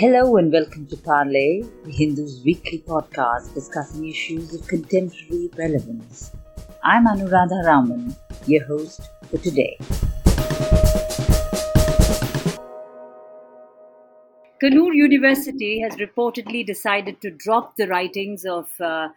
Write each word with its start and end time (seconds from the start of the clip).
Hello 0.00 0.38
and 0.38 0.50
welcome 0.50 0.86
to 0.86 0.96
Parlay, 0.96 1.60
the 1.84 1.92
Hindu's 1.92 2.42
weekly 2.42 2.78
podcast 2.78 3.52
discussing 3.52 4.08
issues 4.08 4.54
of 4.54 4.66
contemporary 4.66 5.50
relevance. 5.58 6.32
I'm 6.82 7.06
Anuradha 7.06 7.66
Raman, 7.66 8.16
your 8.46 8.64
host 8.64 9.02
for 9.30 9.36
today. 9.36 9.76
Kannur 14.62 14.94
University 14.94 15.82
has 15.82 15.96
reportedly 15.96 16.64
decided 16.64 17.20
to 17.20 17.30
drop 17.30 17.76
the 17.76 17.86
writings 17.86 18.46
of 18.46 18.70
uh, 18.80 19.08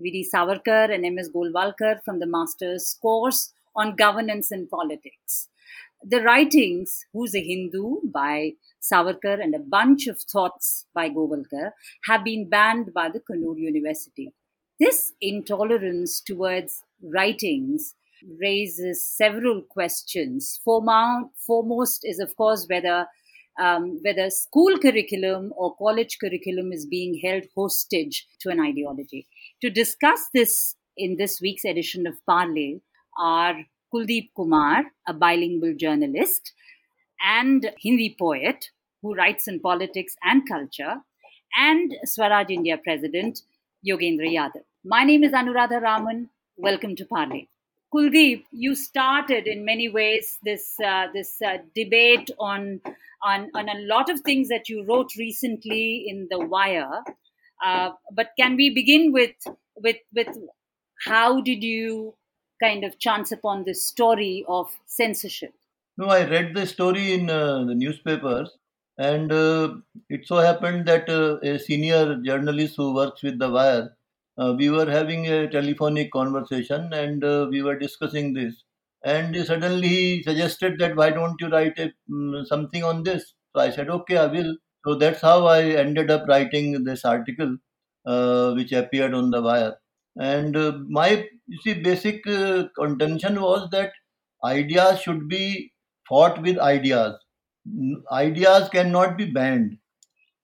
V.D. 0.00 0.26
Savarkar 0.34 0.92
and 0.92 1.06
M.S. 1.06 1.28
Golwalkar 1.28 2.02
from 2.02 2.18
the 2.18 2.26
master's 2.26 2.98
course 3.00 3.52
on 3.76 3.94
governance 3.94 4.50
and 4.50 4.68
politics. 4.68 5.46
The 6.04 6.20
writings, 6.20 7.04
Who's 7.12 7.34
a 7.34 7.40
Hindu 7.40 8.00
by 8.12 8.52
Savarkar 8.82 9.40
and 9.40 9.54
a 9.54 9.60
bunch 9.60 10.08
of 10.08 10.18
thoughts 10.18 10.86
by 10.94 11.08
Golwalkar 11.08 11.72
have 12.06 12.24
been 12.24 12.48
banned 12.48 12.92
by 12.92 13.08
the 13.08 13.20
Kannur 13.20 13.56
University. 13.56 14.32
This 14.80 15.12
intolerance 15.20 16.20
towards 16.20 16.82
writings 17.00 17.94
raises 18.40 19.06
several 19.06 19.62
questions. 19.62 20.60
Foremost 20.64 22.00
is, 22.04 22.18
of 22.18 22.34
course, 22.36 22.66
whether 22.68 23.06
um, 23.60 24.00
whether 24.02 24.30
school 24.30 24.78
curriculum 24.78 25.52
or 25.56 25.76
college 25.76 26.16
curriculum 26.18 26.72
is 26.72 26.86
being 26.86 27.20
held 27.22 27.44
hostage 27.54 28.26
to 28.40 28.48
an 28.48 28.60
ideology. 28.60 29.28
To 29.60 29.70
discuss 29.70 30.20
this 30.32 30.74
in 30.96 31.16
this 31.16 31.40
week's 31.40 31.64
edition 31.64 32.06
of 32.06 32.14
Parlay 32.26 32.80
are 33.18 33.66
Kuldeep 33.92 34.30
Kumar, 34.34 34.84
a 35.06 35.12
bilingual 35.12 35.74
journalist, 35.74 36.52
and 37.22 37.70
Hindi 37.78 38.16
poet 38.18 38.70
who 39.02 39.14
writes 39.14 39.46
in 39.46 39.60
politics 39.60 40.16
and 40.22 40.48
culture, 40.48 40.94
and 41.58 41.94
Swaraj 42.04 42.50
India 42.50 42.78
President 42.82 43.40
Yogendra 43.86 44.32
Yadav. 44.32 44.62
My 44.82 45.04
name 45.04 45.24
is 45.24 45.32
Anuradha 45.32 45.82
Raman. 45.82 46.30
Welcome 46.56 46.96
to 46.96 47.04
Parlay. 47.04 47.48
Kuldeep, 47.94 48.44
you 48.50 48.74
started 48.74 49.46
in 49.46 49.62
many 49.66 49.90
ways 49.90 50.38
this 50.42 50.74
uh, 50.82 51.08
this 51.12 51.36
uh, 51.46 51.58
debate 51.74 52.30
on, 52.38 52.80
on 53.22 53.50
on 53.54 53.68
a 53.68 53.78
lot 53.80 54.08
of 54.08 54.20
things 54.20 54.48
that 54.48 54.70
you 54.70 54.86
wrote 54.88 55.10
recently 55.18 56.06
in 56.08 56.28
the 56.30 56.38
Wire. 56.38 57.02
Uh, 57.62 57.90
but 58.10 58.30
can 58.38 58.56
we 58.56 58.72
begin 58.74 59.12
with 59.12 59.36
with 59.76 59.98
with 60.14 60.34
how 61.04 61.42
did 61.42 61.62
you 61.62 62.14
kind 62.62 62.84
of 62.84 62.98
chance 62.98 63.32
upon 63.32 63.64
this 63.64 63.82
story 63.84 64.44
of 64.48 64.78
censorship? 64.86 65.52
No, 65.98 66.06
I 66.06 66.28
read 66.28 66.54
the 66.54 66.66
story 66.66 67.12
in 67.12 67.28
uh, 67.28 67.64
the 67.64 67.74
newspapers, 67.74 68.50
and 68.98 69.32
uh, 69.32 69.74
it 70.08 70.26
so 70.26 70.36
happened 70.36 70.86
that 70.86 71.08
uh, 71.08 71.38
a 71.42 71.58
senior 71.58 72.16
journalist 72.22 72.76
who 72.76 72.94
works 72.94 73.22
with 73.22 73.38
the 73.38 73.50
Wire 73.50 73.90
uh, 74.38 74.54
we 74.56 74.70
were 74.70 74.90
having 74.90 75.26
a 75.26 75.48
telephonic 75.48 76.10
conversation 76.10 76.92
and 76.92 77.24
uh, 77.24 77.46
we 77.50 77.62
were 77.62 77.78
discussing 77.78 78.32
this. 78.32 78.64
And 79.04 79.36
suddenly 79.44 79.88
he 79.88 80.22
suggested 80.22 80.78
that 80.78 80.96
why 80.96 81.10
don't 81.10 81.40
you 81.40 81.48
write 81.48 81.78
a, 81.78 81.92
um, 82.10 82.44
something 82.46 82.84
on 82.84 83.02
this? 83.02 83.34
So 83.54 83.62
I 83.62 83.70
said, 83.70 83.90
okay, 83.90 84.16
I 84.16 84.26
will. 84.26 84.56
So 84.86 84.94
that's 84.94 85.20
how 85.20 85.46
I 85.46 85.62
ended 85.62 86.10
up 86.10 86.26
writing 86.28 86.84
this 86.84 87.04
article, 87.04 87.56
uh, 88.06 88.52
which 88.54 88.72
appeared 88.72 89.14
on 89.14 89.30
the 89.30 89.42
wire. 89.42 89.76
And 90.18 90.56
uh, 90.56 90.78
my 90.88 91.28
you 91.46 91.58
see 91.62 91.74
basic 91.82 92.26
uh, 92.26 92.68
contention 92.78 93.40
was 93.40 93.68
that 93.70 93.92
ideas 94.44 95.00
should 95.02 95.28
be 95.28 95.72
fought 96.08 96.40
with 96.42 96.58
ideas. 96.58 97.16
Ideas 98.12 98.68
cannot 98.68 99.16
be 99.18 99.26
banned. 99.30 99.78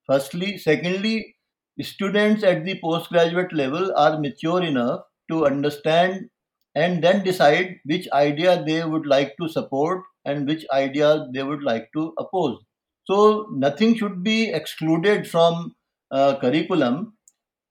Firstly, 0.07 0.59
secondly, 0.59 1.37
Students 1.83 2.45
at 2.45 2.65
the 2.65 2.81
postgraduate 2.81 3.53
level 3.53 3.93
are 3.97 4.21
mature 4.21 4.63
enough 4.63 5.03
to 5.31 5.47
understand 5.47 6.31
and 6.75 7.05
then 7.05 7.25
decide 7.25 7.77
which 7.87 8.09
idea 8.13 8.65
they 8.65 8.85
would 8.85 9.07
like 9.07 9.37
to 9.41 9.49
support 9.49 10.05
and 10.25 10.47
which 10.49 10.67
idea 10.73 11.27
they 11.35 11.43
would 11.43 11.63
like 11.63 11.89
to 11.95 12.15
oppose. 12.19 12.59
So, 13.07 13.49
nothing 13.53 13.97
should 13.97 14.25
be 14.25 14.51
excluded 14.51 15.29
from 15.29 15.77
uh, 16.13 16.39
curriculum. 16.41 17.17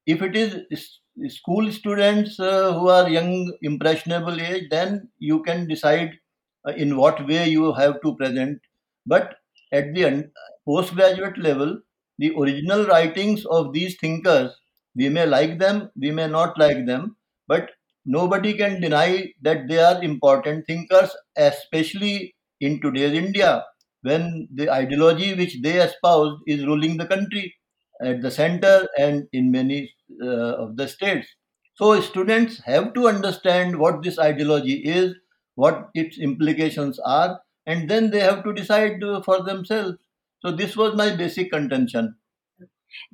If 0.05 0.21
it 0.21 0.35
is 0.35 0.66
school 1.29 1.72
students 1.72 2.39
uh, 2.39 2.73
who 2.73 2.89
are 2.89 3.09
young, 3.09 3.53
impressionable 3.61 4.39
age, 4.39 4.66
then 4.69 5.09
you 5.19 5.41
can 5.44 5.67
decide 5.67 6.11
uh, 6.67 6.72
in 6.73 6.97
what 6.97 7.25
way 7.28 7.47
you 7.50 7.73
have 7.73 8.01
to 8.01 8.16
present. 8.16 8.59
But 9.05 9.35
at 9.72 9.94
the 9.94 10.31
postgraduate 10.66 11.38
level, 11.38 11.79
the 12.19 12.33
original 12.35 12.85
writings 12.85 13.45
of 13.45 13.73
these 13.73 13.97
thinkers, 14.00 14.51
we 14.95 15.09
may 15.09 15.25
like 15.25 15.59
them, 15.59 15.91
we 16.00 16.11
may 16.11 16.27
not 16.27 16.57
like 16.57 16.85
them, 16.85 17.16
but 17.47 17.72
nobody 18.06 18.53
can 18.53 18.81
deny 18.81 19.31
that 19.41 19.67
they 19.67 19.79
are 19.79 20.01
important 20.03 20.66
thinkers, 20.66 21.16
especially 21.35 22.35
in 22.59 22.81
today's 22.81 23.13
India, 23.13 23.63
when 24.01 24.47
the 24.53 24.69
ideology 24.69 25.33
which 25.35 25.61
they 25.61 25.79
espoused 25.81 26.41
is 26.47 26.66
ruling 26.66 26.97
the 26.97 27.06
country 27.06 27.53
at 28.01 28.22
the 28.22 28.31
center 28.31 28.88
and 28.97 29.27
in 29.33 29.51
many 29.51 29.91
of 30.22 30.78
the 30.78 30.88
states. 30.88 31.28
So, 31.75 32.00
students 32.01 32.62
have 32.66 32.94
to 32.95 33.07
understand 33.07 33.78
what 33.78 34.01
this 34.03 34.18
ideology 34.18 34.78
is, 34.84 35.16
what 35.56 35.90
its 35.94 36.18
implications 36.18 37.00
are, 37.00 37.40
and 37.66 37.90
then 37.90 38.09
they 38.09 38.19
have 38.19 38.44
to 38.44 38.53
decide 38.53 39.03
uh, 39.03 39.22
for 39.22 39.44
themselves 39.44 39.97
so 40.41 40.51
this 40.51 40.78
was 40.78 40.95
my 40.95 41.16
basic 41.16 41.51
contention. 41.51 42.16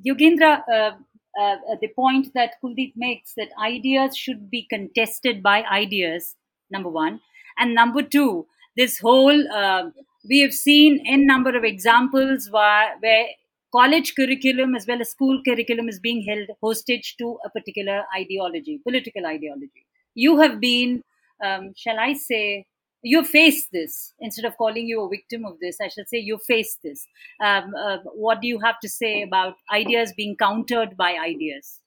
Yogendra, 0.06 0.62
uh, 0.72 0.92
uh, 1.40 1.56
the 1.82 1.88
point 1.96 2.28
that 2.34 2.56
Kuldeep 2.64 2.94
makes 2.96 3.34
that 3.36 3.50
ideas 3.64 4.16
should 4.18 4.50
be 4.50 4.68
contested 4.70 5.42
by 5.42 5.64
ideas, 5.64 6.36
number 6.70 6.90
one. 6.90 7.22
And 7.58 7.74
number 7.74 8.02
two, 8.02 8.48
this 8.76 9.00
whole, 9.00 9.48
uh, 9.52 9.90
we 10.28 10.40
have 10.40 10.54
seen 10.54 11.04
n 11.08 11.26
number 11.26 11.56
of 11.56 11.64
examples 11.64 12.50
where, 12.52 12.98
where 13.00 13.28
college 13.76 14.14
curriculum 14.16 14.76
as 14.76 14.86
well 14.88 15.02
as 15.02 15.10
school 15.10 15.42
curriculum 15.48 15.90
is 15.90 16.00
being 16.00 16.24
held 16.28 16.50
hostage 16.62 17.16
to 17.18 17.38
a 17.46 17.50
particular 17.50 18.04
ideology, 18.16 18.80
political 18.84 19.26
ideology. 19.26 19.86
You 20.14 20.40
have 20.40 20.60
been, 20.60 21.02
um, 21.44 21.74
shall 21.76 22.00
I 22.00 22.14
say, 22.14 22.68
you 23.02 23.24
faced 23.24 23.72
this. 23.72 24.14
Instead 24.20 24.46
of 24.46 24.58
calling 24.58 24.88
you 24.88 25.02
a 25.02 25.10
victim 25.10 25.46
of 25.46 25.60
this 25.60 25.78
i 25.82 25.88
should 25.88 26.08
say 26.08 26.20
you 26.20 26.38
faced 26.48 26.84
this. 26.84 27.06
Um, 27.44 27.74
uh, 27.76 27.98
what 28.26 28.42
do 28.42 28.48
you 28.48 28.60
have 28.60 28.80
to 28.82 28.90
say 28.90 29.24
about 29.24 29.56
ideas 29.74 30.14
being 30.16 30.36
countered 30.38 30.96
by 30.96 31.14
ideas? 31.14 31.80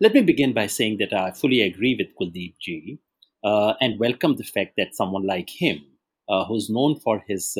Let 0.00 0.14
me 0.14 0.22
begin 0.22 0.54
by 0.54 0.68
saying 0.68 0.98
that 0.98 1.12
i 1.12 1.30
fully 1.30 1.60
agree 1.62 1.94
with 1.98 2.14
kuldeep 2.20 2.54
ji 2.68 2.98
uh, 3.44 3.74
and 3.80 3.98
welcome 3.98 4.36
the 4.36 4.48
fact 4.54 4.74
that 4.78 4.94
someone 4.94 5.26
like 5.26 5.50
him 5.50 5.82
uh, 6.28 6.44
who's 6.44 6.70
known 6.70 6.98
for 7.00 7.22
his 7.28 7.56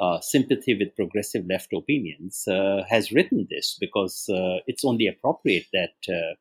uh, 0.00 0.04
uh, 0.04 0.20
sympathy 0.20 0.76
with 0.78 0.96
progressive 0.96 1.44
left 1.48 1.72
opinions 1.72 2.46
uh, 2.48 2.82
has 2.88 3.12
written 3.12 3.46
this 3.50 3.76
because 3.78 4.24
it's 4.66 4.84
only 4.84 5.06
appropriate 5.06 5.66
that 5.72 6.36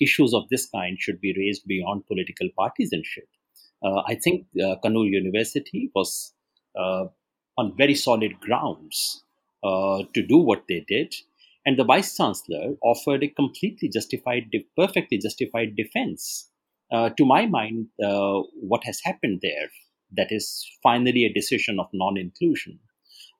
issues 0.00 0.32
of 0.32 0.48
this 0.50 0.68
kind 0.70 0.98
should 0.98 1.20
be 1.20 1.34
raised 1.36 1.66
beyond 1.66 2.06
political 2.06 2.48
partisanship 2.56 3.26
uh, 3.82 4.02
I 4.06 4.14
think 4.14 4.46
uh, 4.62 4.76
Kannur 4.84 5.08
University 5.08 5.90
was 5.94 6.34
uh, 6.78 7.06
on 7.56 7.76
very 7.76 7.94
solid 7.94 8.38
grounds 8.40 9.24
uh, 9.64 10.02
to 10.14 10.26
do 10.26 10.38
what 10.38 10.64
they 10.68 10.84
did. 10.86 11.14
And 11.66 11.78
the 11.78 11.84
vice 11.84 12.16
chancellor 12.16 12.76
offered 12.82 13.22
a 13.22 13.28
completely 13.28 13.88
justified, 13.88 14.50
perfectly 14.76 15.18
justified 15.18 15.76
defense. 15.76 16.48
Uh, 16.92 17.10
to 17.16 17.24
my 17.24 17.46
mind, 17.46 17.86
uh, 18.02 18.40
what 18.54 18.82
has 18.84 19.00
happened 19.04 19.40
there, 19.42 19.68
that 20.16 20.30
is 20.30 20.66
finally 20.82 21.24
a 21.24 21.32
decision 21.32 21.78
of 21.80 21.88
non 21.92 22.16
inclusion 22.16 22.78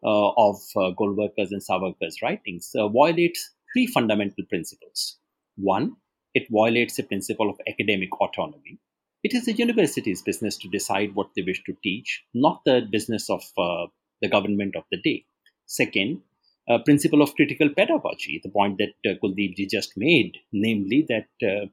of 0.02 0.56
uh, 0.76 0.90
Golwalkar's 0.98 1.52
and 1.52 1.62
Savarkar's 1.62 2.22
writings, 2.22 2.70
violates 2.74 3.50
three 3.72 3.86
fundamental 3.86 4.44
principles. 4.48 5.18
One, 5.56 5.96
it 6.32 6.46
violates 6.50 6.96
the 6.96 7.02
principle 7.02 7.50
of 7.50 7.60
academic 7.68 8.18
autonomy 8.20 8.78
it 9.22 9.34
is 9.34 9.44
the 9.44 9.52
university's 9.52 10.22
business 10.22 10.56
to 10.58 10.68
decide 10.68 11.14
what 11.14 11.28
they 11.36 11.42
wish 11.42 11.62
to 11.64 11.76
teach, 11.82 12.24
not 12.32 12.62
the 12.64 12.86
business 12.90 13.28
of 13.28 13.42
uh, 13.58 13.86
the 14.22 14.28
government 14.28 14.76
of 14.76 14.84
the 14.90 14.98
day. 15.00 15.24
Second, 15.66 16.22
a 16.68 16.78
principle 16.78 17.20
of 17.20 17.34
critical 17.34 17.68
pedagogy, 17.68 18.40
the 18.42 18.48
point 18.48 18.78
that 18.78 19.10
uh, 19.10 19.14
Kuldeep 19.22 19.56
ji 19.56 19.66
just 19.66 19.92
made, 19.96 20.38
namely 20.52 21.06
that 21.08 21.28
uh, 21.46 21.66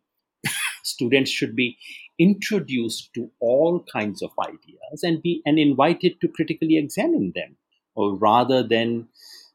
students 0.84 1.32
should 1.32 1.56
be 1.56 1.78
introduced 2.20 3.14
to 3.14 3.30
all 3.40 3.86
kinds 3.92 4.22
of 4.22 4.32
ideas 4.40 5.04
and 5.04 5.22
be 5.22 5.42
and 5.46 5.60
invited 5.60 6.20
to 6.22 6.28
critically 6.28 6.78
examine 6.78 7.32
them, 7.36 7.56
or 7.96 8.16
rather 8.16 8.64
than 8.64 9.08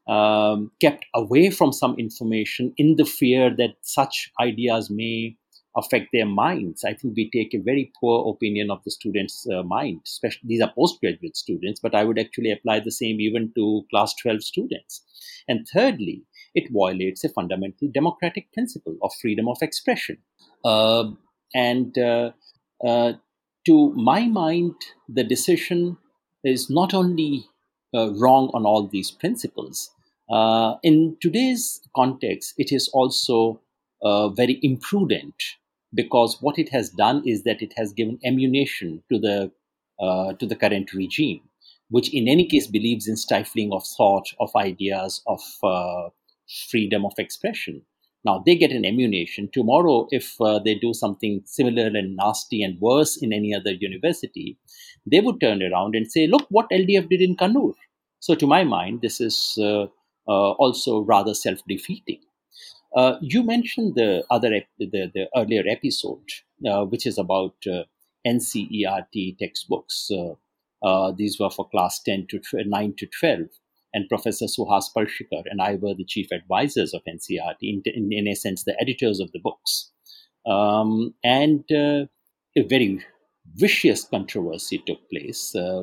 um, 0.08 0.70
kept 0.80 1.04
away 1.14 1.50
from 1.50 1.72
some 1.72 1.96
information 1.98 2.72
in 2.76 2.96
the 2.96 3.04
fear 3.04 3.54
that 3.56 3.74
such 3.82 4.30
ideas 4.40 4.90
may 4.90 5.36
affect 5.76 6.08
their 6.12 6.26
minds. 6.26 6.84
I 6.84 6.94
think 6.94 7.14
we 7.16 7.30
take 7.30 7.54
a 7.54 7.62
very 7.62 7.90
poor 7.98 8.30
opinion 8.30 8.70
of 8.70 8.82
the 8.84 8.90
students' 8.90 9.46
uh, 9.50 9.62
mind, 9.62 10.00
especially 10.06 10.48
these 10.48 10.60
are 10.60 10.72
postgraduate 10.76 11.36
students, 11.36 11.80
but 11.80 11.94
I 11.94 12.04
would 12.04 12.18
actually 12.18 12.52
apply 12.52 12.80
the 12.80 12.90
same 12.90 13.20
even 13.20 13.52
to 13.54 13.86
class 13.90 14.14
12 14.20 14.42
students. 14.42 15.02
And 15.48 15.66
thirdly, 15.72 16.24
it 16.54 16.70
violates 16.70 17.24
a 17.24 17.30
fundamental 17.30 17.88
democratic 17.92 18.52
principle 18.52 18.96
of 19.02 19.12
freedom 19.20 19.48
of 19.48 19.58
expression. 19.62 20.18
Uh, 20.64 21.12
and 21.54 21.96
uh, 21.98 22.32
uh, 22.86 23.14
to 23.66 23.92
my 23.94 24.26
mind, 24.26 24.74
the 25.08 25.24
decision 25.24 25.98
is 26.44 26.68
not 26.68 26.92
only 26.92 27.46
uh, 27.94 28.12
wrong 28.14 28.50
on 28.54 28.66
all 28.66 28.86
these 28.86 29.10
principles, 29.10 29.90
uh, 30.30 30.76
in 30.82 31.16
today's 31.20 31.80
context, 31.94 32.54
it 32.58 32.72
is 32.72 32.88
also 32.92 33.60
uh, 34.02 34.28
very 34.28 34.58
imprudent 34.62 35.34
because 35.94 36.38
what 36.40 36.58
it 36.58 36.70
has 36.70 36.90
done 36.90 37.22
is 37.26 37.44
that 37.44 37.60
it 37.62 37.74
has 37.76 37.92
given 37.92 38.18
ammunition 38.24 39.02
to 39.12 39.18
the 39.18 39.52
uh, 40.00 40.32
to 40.34 40.46
the 40.46 40.56
current 40.56 40.92
regime, 40.94 41.42
which 41.90 42.12
in 42.12 42.26
any 42.26 42.46
case 42.46 42.66
believes 42.66 43.06
in 43.06 43.16
stifling 43.16 43.72
of 43.72 43.84
thought, 43.86 44.26
of 44.40 44.50
ideas, 44.56 45.22
of 45.26 45.40
freedom 46.70 47.04
of 47.04 47.12
expression. 47.18 47.82
Now 48.24 48.42
they 48.44 48.54
get 48.54 48.70
an 48.70 48.84
ammunition. 48.84 49.48
Tomorrow, 49.52 50.06
if 50.10 50.40
uh, 50.40 50.58
they 50.58 50.74
do 50.74 50.94
something 50.94 51.42
similar 51.44 51.86
and 51.86 52.16
nasty 52.16 52.62
and 52.62 52.80
worse 52.80 53.16
in 53.16 53.32
any 53.32 53.54
other 53.54 53.72
university, 53.72 54.56
they 55.10 55.20
would 55.20 55.40
turn 55.40 55.62
around 55.62 55.96
and 55.96 56.10
say, 56.10 56.26
"Look 56.26 56.46
what 56.50 56.70
LDF 56.70 57.08
did 57.08 57.20
in 57.20 57.36
Kannur." 57.36 57.74
So, 58.20 58.34
to 58.36 58.46
my 58.46 58.62
mind, 58.62 59.00
this 59.02 59.20
is 59.20 59.58
uh, 59.60 59.86
uh, 60.28 60.52
also 60.52 61.00
rather 61.00 61.34
self-defeating. 61.34 62.20
Uh, 62.94 63.16
you 63.20 63.42
mentioned 63.42 63.94
the 63.96 64.24
other 64.30 64.54
ep- 64.54 64.68
the, 64.78 65.10
the 65.12 65.28
earlier 65.36 65.64
episode, 65.66 66.22
uh, 66.68 66.84
which 66.84 67.06
is 67.06 67.18
about 67.18 67.54
uh, 67.66 67.82
NCERT 68.26 69.38
textbooks. 69.38 70.10
These 71.16 71.40
were 71.40 71.50
for 71.50 71.68
class 71.68 72.00
10 72.02 72.26
to 72.28 72.38
tw- 72.38 72.66
9 72.66 72.94
to 72.98 73.06
12. 73.06 73.40
And 73.94 74.08
Professor 74.08 74.46
Suhas 74.46 74.86
Palshikar 74.96 75.44
and 75.46 75.60
I 75.60 75.74
were 75.74 75.94
the 75.94 76.04
chief 76.04 76.28
advisors 76.32 76.94
of 76.94 77.02
NCERT, 77.04 77.56
in, 77.60 77.82
in, 77.84 78.12
in 78.12 78.28
a 78.28 78.34
sense, 78.34 78.64
the 78.64 78.76
editors 78.80 79.20
of 79.20 79.32
the 79.32 79.38
books. 79.38 79.90
Um, 80.46 81.14
and 81.22 81.64
uh, 81.70 82.06
a 82.56 82.62
very 82.68 83.04
vicious 83.54 84.04
controversy 84.04 84.82
took 84.86 84.98
place, 85.10 85.54
uh, 85.54 85.82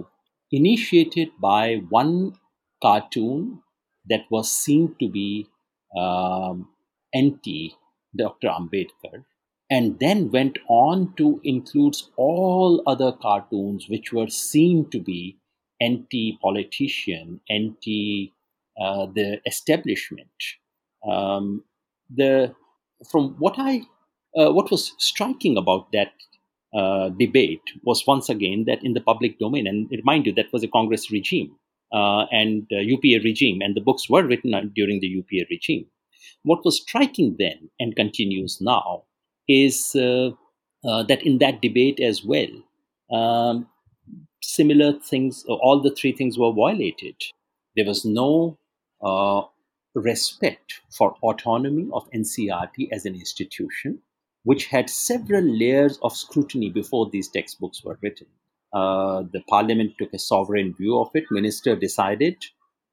initiated 0.51 1.29
by 1.39 1.81
one 1.89 2.33
cartoon 2.81 3.61
that 4.09 4.25
was 4.31 4.51
seen 4.51 4.95
to 4.99 5.07
be 5.07 5.47
um, 5.97 6.67
anti 7.13 7.75
Dr. 8.17 8.47
Ambedkar, 8.47 9.23
and 9.69 9.99
then 9.99 10.31
went 10.31 10.57
on 10.67 11.13
to 11.15 11.39
include 11.43 11.95
all 12.17 12.81
other 12.87 13.11
cartoons 13.11 13.87
which 13.87 14.11
were 14.11 14.27
seen 14.27 14.89
to 14.89 14.99
be 14.99 15.37
anti 15.81 16.37
politician, 16.41 17.41
anti 17.49 18.33
uh, 18.79 19.07
the 19.07 19.39
establishment. 19.45 20.29
Um, 21.07 21.63
the 22.09 22.53
from 23.09 23.35
what 23.39 23.55
I 23.57 23.81
uh, 24.37 24.51
what 24.51 24.71
was 24.71 24.93
striking 24.97 25.57
about 25.57 25.91
that 25.91 26.11
uh, 26.73 27.09
debate 27.09 27.61
was 27.83 28.05
once 28.05 28.29
again 28.29 28.65
that 28.67 28.83
in 28.83 28.93
the 28.93 29.01
public 29.01 29.39
domain, 29.39 29.67
and 29.67 29.89
remind 29.91 30.25
you 30.25 30.33
that 30.33 30.51
was 30.53 30.63
a 30.63 30.67
Congress 30.67 31.11
regime 31.11 31.55
uh, 31.93 32.25
and 32.31 32.67
UPA 32.69 33.23
regime, 33.23 33.61
and 33.61 33.75
the 33.75 33.81
books 33.81 34.09
were 34.09 34.23
written 34.23 34.51
during 34.75 34.99
the 34.99 35.07
UPA 35.07 35.45
regime. 35.49 35.85
What 36.43 36.63
was 36.63 36.81
striking 36.81 37.35
then 37.37 37.69
and 37.79 37.95
continues 37.95 38.59
now 38.61 39.03
is 39.47 39.95
uh, 39.95 40.31
uh, 40.87 41.03
that 41.03 41.23
in 41.23 41.39
that 41.39 41.61
debate 41.61 41.99
as 41.99 42.23
well, 42.23 42.49
um, 43.11 43.67
similar 44.41 44.93
things, 44.93 45.43
all 45.47 45.81
the 45.81 45.93
three 45.93 46.11
things 46.11 46.37
were 46.37 46.51
violated. 46.51 47.15
There 47.75 47.85
was 47.85 48.05
no 48.05 48.57
uh, 49.01 49.41
respect 49.95 50.81
for 50.89 51.15
autonomy 51.21 51.87
of 51.93 52.09
NCERT 52.11 52.89
as 52.91 53.05
an 53.05 53.15
institution, 53.15 53.99
which 54.43 54.65
had 54.67 54.89
several 54.89 55.43
layers 55.43 55.97
of 56.01 56.15
scrutiny 56.15 56.69
before 56.69 57.09
these 57.09 57.29
textbooks 57.29 57.83
were 57.83 57.97
written. 58.01 58.27
Uh, 58.73 59.23
the 59.33 59.41
parliament 59.49 59.93
took 59.97 60.13
a 60.13 60.19
sovereign 60.19 60.73
view 60.75 60.99
of 60.99 61.09
it. 61.13 61.25
Minister 61.31 61.75
decided, 61.75 62.35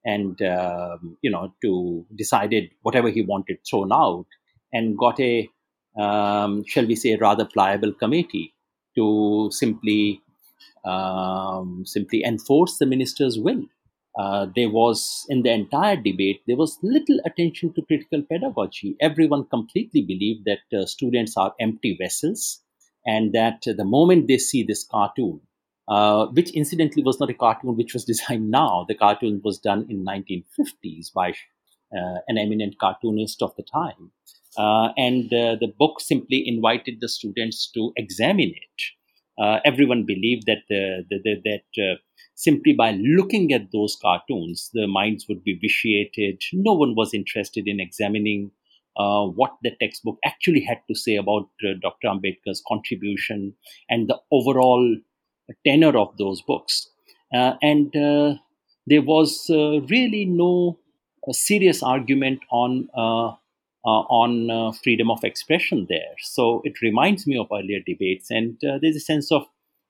and 0.04 0.40
um, 0.42 1.18
you 1.22 1.30
know, 1.30 1.52
to 1.62 2.06
decided 2.14 2.70
whatever 2.82 3.10
he 3.10 3.22
wanted 3.22 3.58
thrown 3.68 3.92
out, 3.92 4.26
and 4.72 4.96
got 4.96 5.20
a, 5.20 5.48
um, 5.98 6.64
shall 6.66 6.86
we 6.86 6.96
say, 6.96 7.16
rather 7.16 7.44
pliable 7.44 7.92
committee 7.92 8.54
to 8.96 9.50
simply 9.52 10.22
um, 10.84 11.84
simply 11.86 12.24
enforce 12.24 12.78
the 12.78 12.86
minister's 12.86 13.38
will. 13.38 13.64
Uh, 14.18 14.46
there 14.56 14.70
was 14.70 15.26
in 15.28 15.42
the 15.42 15.52
entire 15.52 15.96
debate 15.96 16.40
there 16.46 16.56
was 16.56 16.78
little 16.82 17.20
attention 17.26 17.72
to 17.74 17.82
critical 17.82 18.22
pedagogy. 18.22 18.96
Everyone 19.00 19.44
completely 19.44 20.00
believed 20.00 20.46
that 20.46 20.78
uh, 20.78 20.86
students 20.86 21.36
are 21.36 21.54
empty 21.60 21.96
vessels, 22.00 22.62
and 23.04 23.34
that 23.34 23.62
the 23.66 23.84
moment 23.84 24.26
they 24.26 24.38
see 24.38 24.62
this 24.62 24.84
cartoon, 24.84 25.40
uh, 25.88 26.26
which 26.26 26.50
incidentally 26.52 27.02
was 27.02 27.20
not 27.20 27.30
a 27.30 27.34
cartoon 27.34 27.76
which 27.76 27.92
was 27.92 28.04
designed 28.12 28.50
now. 28.50 28.86
The 28.88 28.94
cartoon 28.94 29.40
was 29.44 29.58
done 29.58 29.86
in 29.90 30.04
1950s 30.04 31.12
by 31.12 31.34
uh, 31.96 32.18
an 32.28 32.38
eminent 32.38 32.78
cartoonist 32.78 33.42
of 33.42 33.54
the 33.56 33.62
time. 33.62 34.10
Uh, 34.56 34.88
and 34.96 35.32
uh, 35.32 35.56
the 35.60 35.72
book 35.78 36.00
simply 36.00 36.42
invited 36.46 37.00
the 37.00 37.08
students 37.08 37.70
to 37.72 37.92
examine 37.96 38.50
it. 38.50 38.82
Uh, 39.38 39.60
everyone 39.64 40.04
believed 40.06 40.44
that, 40.46 40.62
the, 40.68 41.04
the, 41.10 41.18
the, 41.22 41.34
that 41.44 41.82
uh, 41.82 41.96
simply 42.34 42.72
by 42.72 42.92
looking 42.92 43.52
at 43.52 43.72
those 43.72 43.96
cartoons, 44.00 44.70
the 44.72 44.86
minds 44.86 45.26
would 45.28 45.44
be 45.44 45.58
vitiated. 45.60 46.40
No 46.52 46.72
one 46.72 46.94
was 46.94 47.12
interested 47.12 47.64
in 47.66 47.80
examining 47.80 48.50
what 48.94 49.56
the 49.62 49.72
textbook 49.80 50.18
actually 50.24 50.62
had 50.62 50.78
to 50.88 50.94
say 50.94 51.16
about 51.16 51.50
Dr. 51.82 52.08
Ambedkar's 52.08 52.62
contribution 52.66 53.52
and 53.90 54.08
the 54.08 54.18
overall 54.32 54.96
tenor 55.66 55.96
of 55.96 56.16
those 56.16 56.42
books. 56.42 56.88
Uh, 57.34 57.54
and 57.62 57.94
uh, 57.96 58.34
there 58.86 59.02
was 59.02 59.46
uh, 59.50 59.80
really 59.88 60.24
no 60.24 60.78
serious 61.32 61.82
argument 61.82 62.40
on 62.50 62.88
on 63.86 64.72
freedom 64.82 65.10
of 65.10 65.24
expression 65.24 65.86
there. 65.88 66.14
So 66.20 66.60
it 66.64 66.82
reminds 66.82 67.26
me 67.26 67.38
of 67.38 67.46
earlier 67.52 67.80
debates, 67.86 68.30
and 68.30 68.58
there's 68.60 68.96
a 68.96 69.00
sense 69.00 69.30
of 69.32 69.44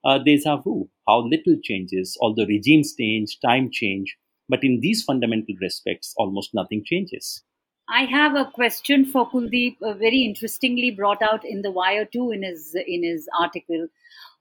uh, 0.04 0.18
deja 0.18 0.56
vu, 0.56 0.88
how 1.08 1.26
little 1.26 1.56
changes, 1.62 2.16
although 2.20 2.46
regimes 2.46 2.94
change, 2.94 3.38
time 3.44 3.70
change, 3.72 4.16
but 4.48 4.62
in 4.62 4.78
these 4.80 5.02
fundamental 5.02 5.54
respects, 5.60 6.14
almost 6.16 6.54
nothing 6.54 6.84
changes. 6.84 7.42
I 7.88 8.04
have 8.04 8.34
a 8.34 8.50
question 8.52 9.04
for 9.04 9.30
Kuldeep, 9.30 9.76
uh, 9.80 9.94
very 9.94 10.22
interestingly 10.22 10.90
brought 10.90 11.22
out 11.22 11.44
in 11.44 11.62
the 11.62 11.70
Wire 11.70 12.04
too 12.04 12.32
in 12.32 12.42
his 12.42 12.74
in 12.74 13.04
his 13.04 13.28
article, 13.40 13.86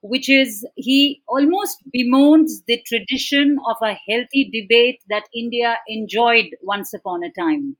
which 0.02 0.28
is 0.28 0.66
he 0.74 1.22
almost 1.28 1.78
bemoans 1.92 2.64
the 2.66 2.82
tradition 2.86 3.58
of 3.68 3.76
a 3.82 3.96
healthy 4.08 4.50
debate 4.52 5.00
that 5.08 5.24
India 5.34 5.78
enjoyed 5.88 6.56
once 6.62 6.92
upon 6.92 7.22
a 7.22 7.32
time, 7.32 7.76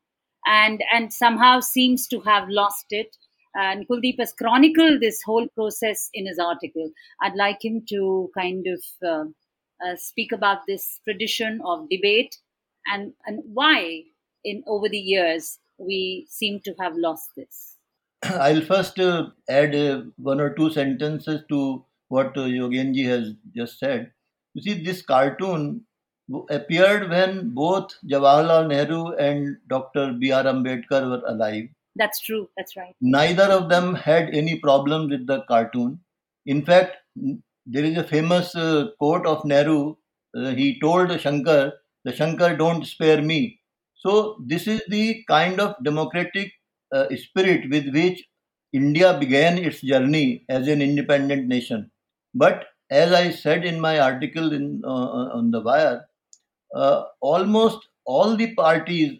and 0.47 0.83
and 0.93 1.13
somehow 1.13 1.61
seems 1.61 2.07
to 2.09 2.21
have 2.21 2.49
lost 2.49 2.87
it. 2.91 3.17
And 3.55 3.89
Kuldeep 3.89 4.19
has 4.19 4.33
chronicled 4.33 5.01
this 5.01 5.23
whole 5.23 5.49
process 5.49 6.11
in 6.13 6.27
his 6.27 6.39
article. 6.39 6.91
I'd 7.23 7.35
like 7.37 7.65
him 7.65 7.85
to 7.89 8.31
kind 8.37 8.67
of 8.67 8.83
uh, 9.03 9.25
uh, 9.85 9.97
speak 9.97 10.33
about 10.33 10.67
this 10.67 11.01
tradition 11.05 11.61
of 11.65 11.89
debate 11.89 12.37
and 12.87 13.13
and 13.27 13.41
why 13.45 14.03
in 14.45 14.63
over 14.67 14.89
the 14.89 14.99
years 14.99 15.59
we 15.79 16.27
seem 16.29 16.61
to 16.65 16.75
have 16.81 16.95
lost 16.97 17.31
this. 17.37 17.77
I'll 18.23 18.63
first 18.63 18.99
uh, 18.99 19.29
add 19.49 19.75
uh, 19.75 20.03
one 20.17 20.41
or 20.41 20.55
two 20.55 20.71
sentences 20.71 21.43
to 21.49 21.85
what 22.09 22.37
uh, 22.37 22.43
Yogenji 22.43 23.05
has 23.07 23.33
just 23.55 23.79
said. 23.79 24.13
You 24.55 24.63
see, 24.63 24.85
this 24.85 25.03
cartoon 25.03 25.86
appeared 26.51 27.09
when 27.11 27.51
both 27.51 27.95
Jawaharlal 28.07 28.69
Nehru 28.69 29.15
and 29.15 29.57
Dr. 29.69 30.13
B.R. 30.13 30.45
Ambedkar 30.45 31.09
were 31.09 31.23
alive. 31.27 31.69
That's 31.95 32.21
true. 32.21 32.49
That's 32.57 32.77
right. 32.77 32.95
Neither 33.01 33.45
of 33.45 33.69
them 33.69 33.95
had 33.95 34.31
any 34.35 34.59
problem 34.59 35.09
with 35.09 35.27
the 35.27 35.43
cartoon. 35.49 36.01
In 36.45 36.65
fact, 36.65 36.97
there 37.67 37.85
is 37.85 37.97
a 37.97 38.05
famous 38.05 38.55
uh, 38.55 38.89
quote 38.99 39.27
of 39.27 39.45
Nehru. 39.45 39.97
Uh, 40.37 40.51
he 40.51 40.79
told 40.81 41.19
Shankar, 41.21 41.73
"The 42.05 42.13
Shankar, 42.13 42.57
don't 42.57 42.85
spare 42.85 43.23
me." 43.23 43.61
So, 43.95 44.37
this 44.47 44.67
is 44.67 44.83
the 44.89 45.25
kind 45.29 45.59
of 45.59 45.75
democratic 45.83 46.53
uh, 46.93 47.07
spirit 47.17 47.71
with 47.71 47.93
which 47.95 48.23
India 48.73 49.17
began 49.19 49.59
its 49.59 49.81
journey 49.81 50.45
as 50.49 50.69
an 50.69 50.83
independent 50.83 51.49
nation. 51.49 51.91
But 52.35 52.67
as 52.91 53.13
I 53.13 53.31
said 53.31 53.65
in 53.65 53.81
my 53.81 53.99
article 53.99 54.53
in, 54.53 54.83
uh, 54.85 55.31
on 55.39 55.51
the 55.51 55.61
wire, 55.61 56.06
uh, 56.77 57.05
almost 57.21 57.89
all 58.05 58.37
the 58.37 58.55
parties 58.55 59.19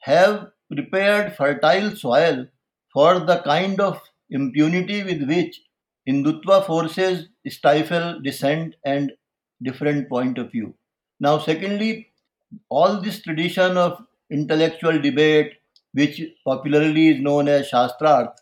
have 0.00 0.48
prepared 0.72 1.34
fertile 1.36 1.96
soil 1.96 2.46
for 2.92 3.20
the 3.20 3.38
kind 3.40 3.80
of 3.80 4.00
impunity 4.30 5.02
with 5.02 5.22
which 5.28 5.60
Hindutva 6.08 6.66
forces 6.66 7.28
stifle 7.48 8.20
dissent 8.20 8.74
and 8.84 9.12
different 9.62 10.08
point 10.08 10.38
of 10.38 10.50
view. 10.52 10.74
Now, 11.20 11.38
secondly, 11.38 12.10
all 12.68 13.00
this 13.00 13.22
tradition 13.22 13.76
of 13.76 14.04
intellectual 14.30 15.00
debate, 15.00 15.54
which 15.92 16.22
popularly 16.44 17.08
is 17.08 17.20
known 17.20 17.48
as 17.48 17.70
Shastrarth, 17.70 18.34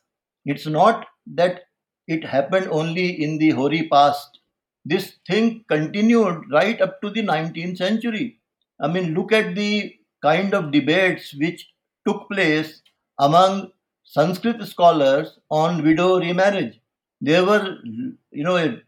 it's 0.45 0.67
not 0.67 1.07
that 1.35 1.65
it 2.07 2.25
happened 2.25 2.69
only 2.71 3.23
in 3.23 3.39
the 3.39 3.51
hoary 3.51 3.89
past. 3.89 4.41
This 4.85 5.17
thing 5.29 5.65
continued 5.69 6.45
right 6.51 6.81
up 6.81 7.01
to 7.03 7.11
the 7.11 7.23
19th 7.23 7.77
century. 7.77 8.38
I 8.81 8.89
mean, 8.89 9.15
look 9.15 9.33
at 9.33 9.55
the 9.55 9.95
kind 10.23 10.55
of 10.55 10.73
debates 10.73 11.35
which 11.35 11.69
took 12.07 12.29
place 12.31 12.83
among 13.19 13.73
Sanskrit 14.05 14.63
scholars 14.67 15.39
on 15.51 15.83
widow 15.83 16.19
remarriage. 16.19 16.81
There 17.21 17.45
were, 17.45 17.77
you 17.85 18.45
know, 18.45 18.57
a 18.57 18.81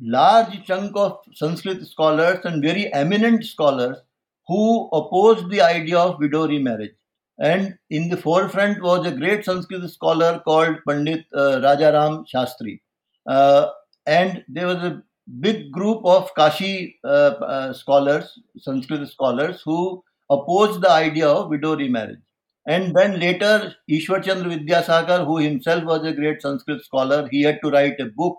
large 0.00 0.64
chunk 0.66 0.92
of 0.96 1.18
Sanskrit 1.34 1.86
scholars 1.86 2.44
and 2.44 2.62
very 2.62 2.92
eminent 2.92 3.44
scholars 3.44 3.96
who 4.46 4.88
opposed 4.92 5.50
the 5.50 5.62
idea 5.62 5.98
of 5.98 6.18
widow 6.18 6.46
remarriage. 6.46 6.94
And 7.38 7.78
in 7.90 8.08
the 8.08 8.16
forefront 8.16 8.82
was 8.82 9.06
a 9.06 9.12
great 9.12 9.44
Sanskrit 9.44 9.88
scholar 9.90 10.40
called 10.40 10.76
Pandit 10.86 11.24
uh, 11.34 11.60
Rajaram 11.62 12.26
Shastri. 12.26 12.80
Uh, 13.26 13.68
and 14.06 14.44
there 14.48 14.66
was 14.66 14.78
a 14.78 15.02
big 15.40 15.70
group 15.70 16.04
of 16.04 16.34
Kashi 16.34 16.98
uh, 17.04 17.34
uh, 17.40 17.72
scholars, 17.72 18.38
Sanskrit 18.58 19.08
scholars, 19.08 19.62
who 19.64 20.02
opposed 20.30 20.80
the 20.80 20.90
idea 20.90 21.28
of 21.28 21.50
widow 21.50 21.76
remarriage. 21.76 22.20
And 22.66 22.94
then 22.94 23.18
later, 23.18 23.74
Ishwar 23.90 24.22
Chandra 24.22 24.50
Vidyasagar, 24.50 25.24
who 25.24 25.38
himself 25.38 25.84
was 25.84 26.04
a 26.04 26.12
great 26.12 26.42
Sanskrit 26.42 26.84
scholar, 26.84 27.28
he 27.30 27.42
had 27.42 27.60
to 27.62 27.70
write 27.70 27.98
a 28.00 28.06
book 28.06 28.36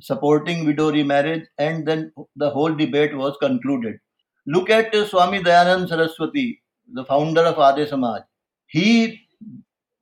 supporting 0.00 0.64
widow 0.66 0.90
remarriage, 0.92 1.46
and 1.58 1.86
then 1.86 2.12
the 2.36 2.50
whole 2.50 2.74
debate 2.74 3.16
was 3.16 3.36
concluded. 3.38 3.98
Look 4.46 4.70
at 4.70 4.94
uh, 4.94 5.06
Swami 5.06 5.40
Dayanand 5.40 5.88
Saraswati, 5.88 6.62
the 6.92 7.04
founder 7.04 7.42
of 7.42 7.58
Arya 7.58 7.86
Samaj. 7.86 8.22
He 8.66 9.20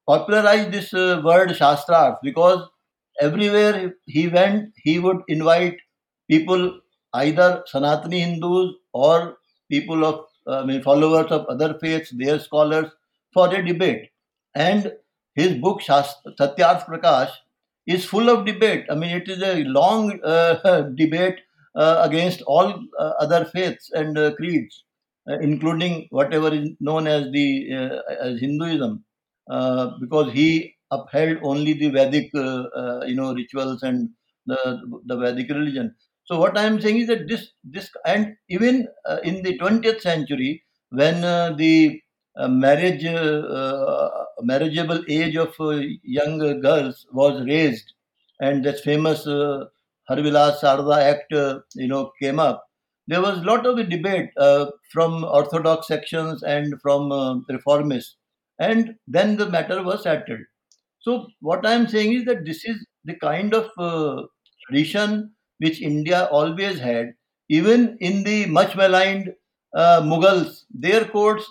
popularized 0.06 0.72
this 0.72 0.92
uh, 0.92 1.22
word 1.24 1.50
Shastrarth 1.50 2.18
because 2.22 2.68
everywhere 3.20 3.94
he 4.06 4.28
went, 4.28 4.72
he 4.76 4.98
would 4.98 5.18
invite 5.28 5.78
people, 6.30 6.80
either 7.14 7.64
Sanatani 7.72 8.20
Hindus 8.20 8.74
or 8.92 9.38
people 9.70 10.04
of, 10.04 10.26
I 10.46 10.64
mean, 10.64 10.82
followers 10.82 11.30
of 11.30 11.46
other 11.46 11.78
faiths, 11.80 12.10
their 12.10 12.38
scholars, 12.38 12.90
for 13.32 13.52
a 13.54 13.64
debate. 13.64 14.10
And 14.54 14.92
his 15.34 15.54
book, 15.54 15.80
Satyarth 15.80 16.86
Prakash, 16.86 17.32
is 17.86 18.04
full 18.04 18.30
of 18.30 18.46
debate. 18.46 18.86
I 18.90 18.94
mean, 18.94 19.10
it 19.16 19.28
is 19.28 19.42
a 19.42 19.64
long 19.64 20.20
uh, 20.24 20.82
debate 20.94 21.38
uh, 21.74 22.02
against 22.08 22.42
all 22.42 22.68
uh, 22.98 23.12
other 23.18 23.44
faiths 23.44 23.90
and 23.92 24.16
uh, 24.16 24.34
creeds, 24.34 24.84
uh, 25.28 25.38
including 25.40 26.06
whatever 26.10 26.52
is 26.52 26.70
known 26.80 27.06
as 27.06 27.30
the 27.32 27.68
uh, 27.72 28.12
as 28.22 28.40
Hinduism, 28.40 29.04
because 30.00 30.32
he 30.32 30.74
upheld 30.90 31.38
only 31.42 31.72
the 31.74 31.88
Vedic, 31.90 32.30
you 32.34 33.14
know, 33.16 33.34
rituals 33.34 33.82
and 33.82 34.10
the 34.46 35.00
the 35.06 35.16
Vedic 35.16 35.48
religion. 35.50 35.94
So 36.24 36.38
what 36.38 36.56
I 36.56 36.64
am 36.64 36.80
saying 36.80 36.98
is 36.98 37.06
that 37.08 37.28
this 37.28 37.50
this 37.64 37.90
and 38.06 38.36
even 38.48 38.88
in 39.22 39.42
the 39.42 39.58
20th 39.58 40.00
century, 40.00 40.64
when 40.90 41.20
the 41.56 42.00
uh, 42.36 42.48
marriage 42.48 43.04
uh, 43.04 44.10
marriageable 44.42 45.04
age 45.08 45.36
of 45.36 45.54
uh, 45.60 45.80
young 46.02 46.38
girls 46.60 47.06
was 47.12 47.44
raised, 47.46 47.92
and 48.40 48.64
this 48.64 48.80
famous 48.80 49.26
uh, 49.26 49.64
Harvilas 50.10 50.58
Sarda 50.60 51.00
Act, 51.00 51.32
you 51.76 51.86
know, 51.88 52.10
came 52.20 52.40
up. 52.40 52.64
There 53.06 53.20
was 53.22 53.38
a 53.38 53.42
lot 53.42 53.66
of 53.66 53.76
debate 53.88 54.30
from 54.92 55.24
orthodox 55.24 55.86
sections 55.86 56.42
and 56.42 56.74
from 56.82 57.10
reformists, 57.50 58.14
and 58.58 58.94
then 59.06 59.36
the 59.36 59.48
matter 59.48 59.82
was 59.82 60.02
settled. 60.02 60.40
So 61.00 61.28
what 61.40 61.66
I 61.66 61.74
am 61.74 61.88
saying 61.88 62.14
is 62.14 62.24
that 62.26 62.44
this 62.46 62.64
is 62.64 62.84
the 63.04 63.14
kind 63.16 63.54
of 63.54 63.70
tradition 64.66 65.33
which 65.58 65.80
India 65.80 66.24
always 66.30 66.78
had, 66.78 67.14
even 67.48 67.96
in 68.00 68.24
the 68.24 68.46
much 68.46 68.76
maligned 68.76 69.32
uh, 69.74 70.00
Mughals, 70.02 70.64
their 70.70 71.04
courts 71.04 71.44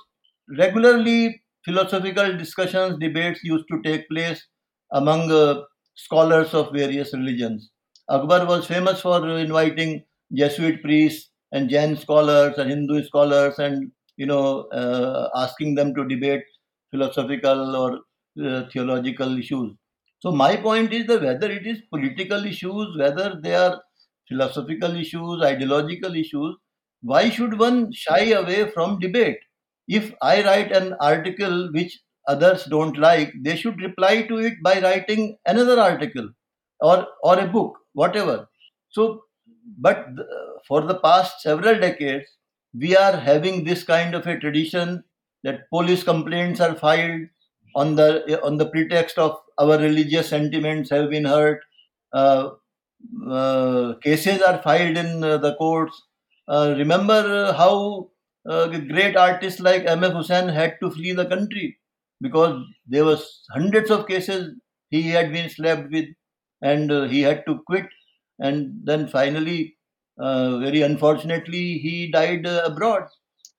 regularly 0.57 1.41
philosophical 1.65 2.37
discussions, 2.37 2.97
debates 2.99 3.43
used 3.43 3.65
to 3.71 3.81
take 3.81 4.07
place 4.09 4.45
among 4.91 5.31
uh, 5.31 5.61
scholars 5.95 6.53
of 6.53 6.71
various 6.73 7.13
religions. 7.13 7.69
Akbar 8.09 8.45
was 8.45 8.65
famous 8.67 9.01
for 9.01 9.27
inviting 9.37 10.03
Jesuit 10.33 10.81
priests 10.81 11.29
and 11.51 11.69
Jain 11.69 11.95
scholars 11.95 12.57
and 12.57 12.69
Hindu 12.69 13.03
scholars 13.03 13.59
and 13.59 13.91
you 14.17 14.25
know 14.25 14.63
uh, 14.73 15.29
asking 15.35 15.75
them 15.75 15.93
to 15.95 16.05
debate 16.07 16.43
philosophical 16.91 17.75
or 17.75 17.99
uh, 18.45 18.63
theological 18.71 19.37
issues. 19.37 19.73
So 20.19 20.31
my 20.31 20.55
point 20.57 20.93
is 20.93 21.05
that 21.07 21.21
whether 21.21 21.51
it 21.51 21.65
is 21.67 21.81
political 21.93 22.45
issues, 22.45 22.97
whether 22.97 23.39
they 23.41 23.55
are 23.55 23.81
philosophical 24.29 24.95
issues, 24.95 25.41
ideological 25.43 26.15
issues, 26.15 26.55
why 27.01 27.29
should 27.29 27.59
one 27.59 27.91
shy 27.91 28.31
away 28.31 28.69
from 28.71 28.99
debate? 28.99 29.39
if 29.87 30.13
I 30.21 30.43
write 30.43 30.71
an 30.71 30.93
article 30.99 31.71
which 31.73 31.99
others 32.27 32.65
don't 32.65 32.97
like, 32.97 33.33
they 33.41 33.55
should 33.55 33.81
reply 33.81 34.21
to 34.23 34.37
it 34.37 34.53
by 34.63 34.79
writing 34.79 35.37
another 35.45 35.79
article 35.79 36.29
or, 36.79 37.07
or 37.23 37.39
a 37.39 37.47
book, 37.47 37.77
whatever. 37.93 38.47
So, 38.89 39.23
but 39.77 40.07
for 40.67 40.81
the 40.81 40.99
past 40.99 41.41
several 41.41 41.79
decades, 41.79 42.27
we 42.73 42.95
are 42.95 43.15
having 43.15 43.63
this 43.63 43.83
kind 43.83 44.15
of 44.15 44.25
a 44.27 44.39
tradition 44.39 45.03
that 45.43 45.69
police 45.69 46.03
complaints 46.03 46.59
are 46.59 46.75
filed 46.75 47.21
on 47.75 47.95
the 47.95 48.39
on 48.43 48.57
the 48.57 48.67
pretext 48.67 49.17
of 49.17 49.35
our 49.57 49.77
religious 49.77 50.29
sentiments 50.29 50.89
have 50.89 51.09
been 51.09 51.25
hurt. 51.25 51.61
Uh, 52.13 52.51
cases 54.03 54.41
are 54.41 54.61
filed 54.61 54.97
in 54.97 55.23
uh, 55.23 55.37
the 55.37 55.55
courts. 55.55 56.01
Uh, 56.47 56.73
remember 56.77 57.53
how 57.53 58.09
uh, 58.49 58.67
great 58.67 59.15
artists 59.15 59.59
like 59.59 59.85
M.F. 59.85 60.13
Husain 60.13 60.49
had 60.49 60.75
to 60.81 60.91
flee 60.91 61.13
the 61.13 61.25
country 61.25 61.77
because 62.21 62.61
there 62.87 63.05
was 63.05 63.43
hundreds 63.51 63.89
of 63.91 64.07
cases 64.07 64.53
he 64.89 65.03
had 65.09 65.31
been 65.31 65.49
slapped 65.49 65.89
with 65.91 66.05
and 66.61 66.91
uh, 66.91 67.03
he 67.03 67.21
had 67.21 67.45
to 67.45 67.59
quit 67.65 67.85
and 68.39 68.79
then 68.83 69.07
finally 69.07 69.75
uh, 70.19 70.57
very 70.59 70.81
unfortunately 70.81 71.77
he 71.79 72.11
died 72.11 72.45
uh, 72.45 72.61
abroad 72.65 73.03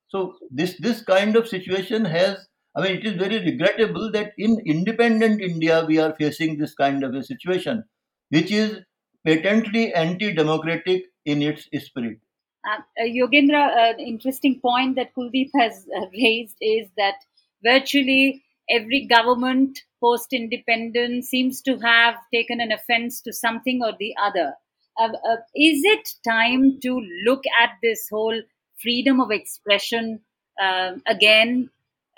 so 0.07 0.37
this 0.51 0.75
this 0.79 1.01
kind 1.03 1.35
of 1.35 1.47
situation 1.47 2.05
has 2.05 2.37
i 2.75 2.81
mean 2.81 2.97
it 2.97 3.05
is 3.05 3.13
very 3.23 3.39
regrettable 3.49 4.11
that 4.11 4.33
in 4.37 4.53
independent 4.75 5.41
india 5.41 5.83
we 5.89 5.97
are 5.99 6.13
facing 6.21 6.57
this 6.57 6.73
kind 6.75 7.03
of 7.03 7.13
a 7.15 7.23
situation 7.23 7.83
which 8.29 8.51
is 8.51 8.79
patently 9.25 9.93
anti 9.93 10.33
democratic 10.33 11.05
in 11.25 11.41
its 11.41 11.67
spirit 11.85 12.19
uh, 12.65 12.81
uh, 12.99 13.05
Yogendra, 13.05 13.93
an 13.93 13.99
interesting 13.99 14.59
point 14.59 14.95
that 14.95 15.13
Kuldeep 15.15 15.49
has 15.55 15.87
uh, 15.95 16.05
raised 16.13 16.55
is 16.61 16.87
that 16.97 17.15
virtually 17.63 18.43
every 18.69 19.05
government 19.05 19.79
post 20.01 20.33
independence 20.33 21.29
seems 21.29 21.61
to 21.61 21.77
have 21.77 22.15
taken 22.33 22.59
an 22.59 22.71
offense 22.71 23.21
to 23.21 23.33
something 23.33 23.81
or 23.83 23.93
the 23.99 24.13
other. 24.21 24.53
Uh, 24.99 25.09
uh, 25.29 25.35
is 25.55 25.81
it 25.83 26.09
time 26.27 26.79
to 26.81 27.01
look 27.25 27.43
at 27.61 27.71
this 27.83 28.07
whole 28.09 28.41
freedom 28.81 29.19
of 29.19 29.31
expression 29.31 30.21
uh, 30.61 30.93
again 31.07 31.69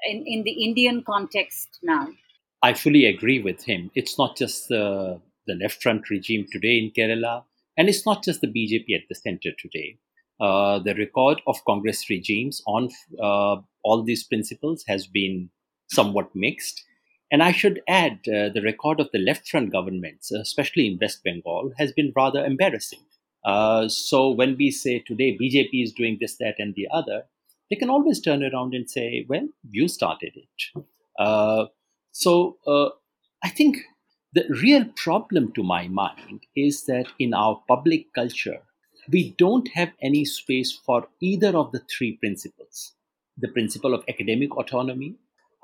in, 0.07 0.23
in 0.25 0.43
the 0.43 0.63
Indian 0.63 1.03
context 1.03 1.79
now? 1.81 2.07
I 2.61 2.73
fully 2.73 3.05
agree 3.05 3.41
with 3.41 3.63
him. 3.63 3.91
It's 3.95 4.17
not 4.17 4.37
just 4.37 4.69
the, 4.69 5.19
the 5.47 5.55
left 5.55 5.81
front 5.81 6.09
regime 6.09 6.45
today 6.51 6.77
in 6.77 6.91
Kerala, 6.91 7.43
and 7.77 7.89
it's 7.89 8.05
not 8.05 8.23
just 8.23 8.41
the 8.41 8.47
BJP 8.47 8.95
at 8.95 9.07
the 9.09 9.15
center 9.15 9.51
today. 9.57 9.97
Uh, 10.39 10.79
the 10.79 10.93
record 10.95 11.41
of 11.47 11.63
Congress 11.65 12.09
regimes 12.09 12.61
on 12.67 12.89
uh, 13.21 13.57
all 13.83 14.03
these 14.03 14.23
principles 14.23 14.83
has 14.87 15.07
been 15.07 15.49
somewhat 15.87 16.29
mixed. 16.35 16.83
And 17.31 17.43
I 17.43 17.51
should 17.51 17.81
add, 17.87 18.19
uh, 18.27 18.49
the 18.53 18.61
record 18.63 18.99
of 18.99 19.09
the 19.11 19.19
left 19.19 19.47
front 19.47 19.71
governments, 19.71 20.31
especially 20.31 20.87
in 20.87 20.99
West 21.01 21.23
Bengal, 21.23 21.73
has 21.77 21.91
been 21.91 22.13
rather 22.15 22.45
embarrassing. 22.45 22.99
Uh, 23.43 23.87
so 23.87 24.29
when 24.29 24.55
we 24.57 24.71
say 24.71 24.99
today 24.99 25.37
BJP 25.37 25.83
is 25.83 25.93
doing 25.93 26.17
this, 26.19 26.37
that, 26.37 26.55
and 26.59 26.75
the 26.75 26.87
other, 26.91 27.23
they 27.69 27.75
can 27.75 27.89
always 27.89 28.21
turn 28.21 28.43
around 28.43 28.73
and 28.73 28.89
say, 28.89 29.25
well, 29.27 29.47
you 29.69 29.87
started 29.87 30.33
it. 30.35 30.83
Uh, 31.19 31.65
so 32.11 32.57
I 33.43 33.49
think 33.49 33.77
the 34.37 34.45
real 34.61 34.85
problem 34.95 35.51
to 35.53 35.63
my 35.63 35.87
mind 35.87 36.41
is 36.55 36.83
that 36.85 37.07
in 37.17 37.33
our 37.33 37.59
public 37.67 38.13
culture, 38.13 38.59
we 39.09 39.31
don't 39.31 39.67
have 39.69 39.91
any 39.99 40.25
space 40.25 40.71
for 40.71 41.07
either 41.19 41.57
of 41.57 41.71
the 41.71 41.81
three 41.89 42.17
principles. 42.17 42.93
The 43.39 43.47
principle 43.47 43.95
of 43.95 44.03
academic 44.07 44.55
autonomy, 44.55 45.15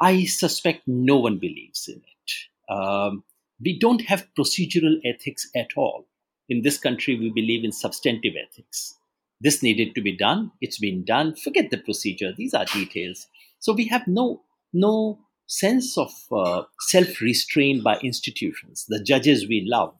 I 0.01 0.23
suspect 0.23 0.87
no 0.87 1.17
one 1.17 1.37
believes 1.37 1.87
in 1.87 2.01
it. 2.01 2.73
Um, 2.73 3.23
we 3.63 3.77
don't 3.77 4.01
have 4.05 4.27
procedural 4.35 4.95
ethics 5.05 5.47
at 5.55 5.69
all. 5.77 6.07
In 6.49 6.63
this 6.63 6.79
country, 6.79 7.15
we 7.15 7.29
believe 7.29 7.63
in 7.63 7.71
substantive 7.71 8.33
ethics. 8.43 8.97
This 9.39 9.61
needed 9.61 9.93
to 9.93 10.01
be 10.01 10.17
done, 10.17 10.51
it's 10.61 10.79
been 10.79 11.05
done, 11.05 11.35
forget 11.35 11.69
the 11.69 11.77
procedure, 11.77 12.33
these 12.35 12.55
are 12.55 12.65
details. 12.65 13.27
So 13.59 13.71
we 13.73 13.85
have 13.89 14.07
no, 14.07 14.41
no 14.73 15.19
sense 15.47 15.97
of 15.97 16.11
uh, 16.31 16.63
self 16.81 17.21
restraint 17.21 17.83
by 17.83 17.97
institutions, 17.99 18.85
the 18.87 19.03
judges 19.03 19.47
we 19.47 19.65
love, 19.67 19.95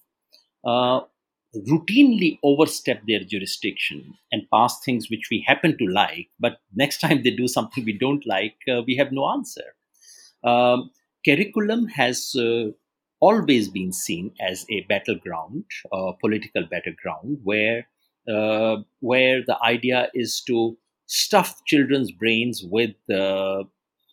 uh, 0.65 1.01
routinely 1.55 2.39
overstep 2.43 3.01
their 3.07 3.23
jurisdiction 3.23 4.15
and 4.31 4.49
pass 4.51 4.79
things 4.83 5.09
which 5.09 5.27
we 5.29 5.43
happen 5.47 5.77
to 5.77 5.85
like, 5.85 6.27
but 6.39 6.57
next 6.75 6.99
time 6.99 7.21
they 7.23 7.31
do 7.31 7.47
something 7.47 7.85
we 7.85 7.97
don't 7.97 8.25
like, 8.25 8.55
uh, 8.71 8.81
we 8.85 8.95
have 8.95 9.11
no 9.11 9.29
answer. 9.29 9.75
Um, 10.43 10.91
curriculum 11.25 11.87
has 11.87 12.35
uh, 12.35 12.71
always 13.19 13.69
been 13.69 13.93
seen 13.93 14.31
as 14.41 14.65
a 14.69 14.81
battleground, 14.89 15.63
a 15.91 16.11
political 16.19 16.65
battleground, 16.69 17.37
where 17.43 17.87
uh, 18.27 18.77
where 19.01 19.43
the 19.45 19.57
idea 19.63 20.09
is 20.13 20.41
to 20.47 20.77
stuff 21.07 21.61
children's 21.65 22.11
brains 22.11 22.63
with 22.63 22.95
uh, 23.13 23.63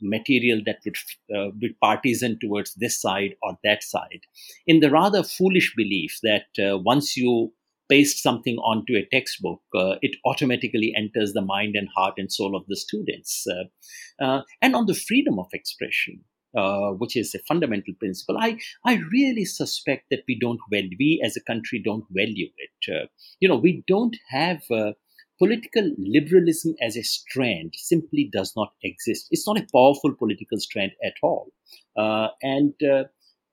material 0.02 0.61
that 0.66 0.78
would 0.85 0.97
uh, 1.37 1.50
be 1.59 1.76
partisan 1.80 2.38
towards 2.40 2.75
this 2.75 3.00
side 3.00 3.35
or 3.42 3.57
that 3.64 3.83
side, 3.83 4.23
in 4.66 4.80
the 4.80 4.90
rather 4.90 5.23
foolish 5.23 5.75
belief 5.76 6.19
that 6.23 6.47
uh, 6.59 6.78
once 6.78 7.16
you 7.16 7.52
paste 7.88 8.23
something 8.23 8.57
onto 8.59 8.95
a 8.95 9.07
textbook, 9.12 9.61
uh, 9.75 9.97
it 10.00 10.16
automatically 10.25 10.95
enters 10.97 11.33
the 11.33 11.42
mind 11.42 11.75
and 11.75 11.88
heart 11.95 12.14
and 12.19 12.33
soul 12.33 12.57
of 12.57 12.64
the 12.69 12.76
students. 12.76 13.45
Uh, 13.50 14.25
uh, 14.25 14.42
and 14.62 14.76
on 14.76 14.87
the 14.87 14.95
freedom 14.95 15.38
of 15.38 15.47
expression, 15.52 16.21
uh, 16.57 16.90
which 16.90 17.16
is 17.16 17.35
a 17.35 17.38
fundamental 17.47 17.95
principle. 17.99 18.37
I, 18.38 18.59
I 18.85 19.00
really 19.12 19.45
suspect 19.45 20.07
that 20.11 20.25
we 20.26 20.38
don't 20.38 20.61
value, 20.71 20.97
we 20.99 21.23
as 21.25 21.37
a 21.37 21.42
country 21.42 21.80
don't 21.85 22.04
value 22.11 22.49
it. 22.57 22.92
Uh, 22.92 23.07
you 23.38 23.49
know, 23.49 23.57
we 23.57 23.85
don't 23.87 24.16
have 24.30 24.62
uh, 24.71 24.92
political 25.40 25.90
liberalism 25.99 26.75
as 26.82 26.97
a 26.97 27.02
strand 27.02 27.73
simply 27.75 28.28
does 28.32 28.52
not 28.56 28.73
exist. 28.82 29.28
It's 29.30 29.47
not 29.47 29.59
a 29.59 29.66
powerful 29.73 30.14
political 30.14 30.59
strand 30.61 30.92
at 31.02 31.14
all. 31.23 31.52
Uh, 31.97 32.28
and 32.42 32.75
uh, 32.82 33.04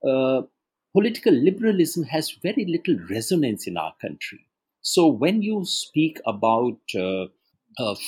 uh, 0.07 0.41
political 0.93 1.33
liberalism 1.33 2.03
has 2.03 2.37
very 2.43 2.65
little 2.65 2.97
resonance 3.09 3.67
in 3.67 3.77
our 3.77 3.93
country. 4.01 4.45
So 4.81 5.07
when 5.07 5.41
you 5.41 5.63
speak 5.65 6.19
about 6.25 6.77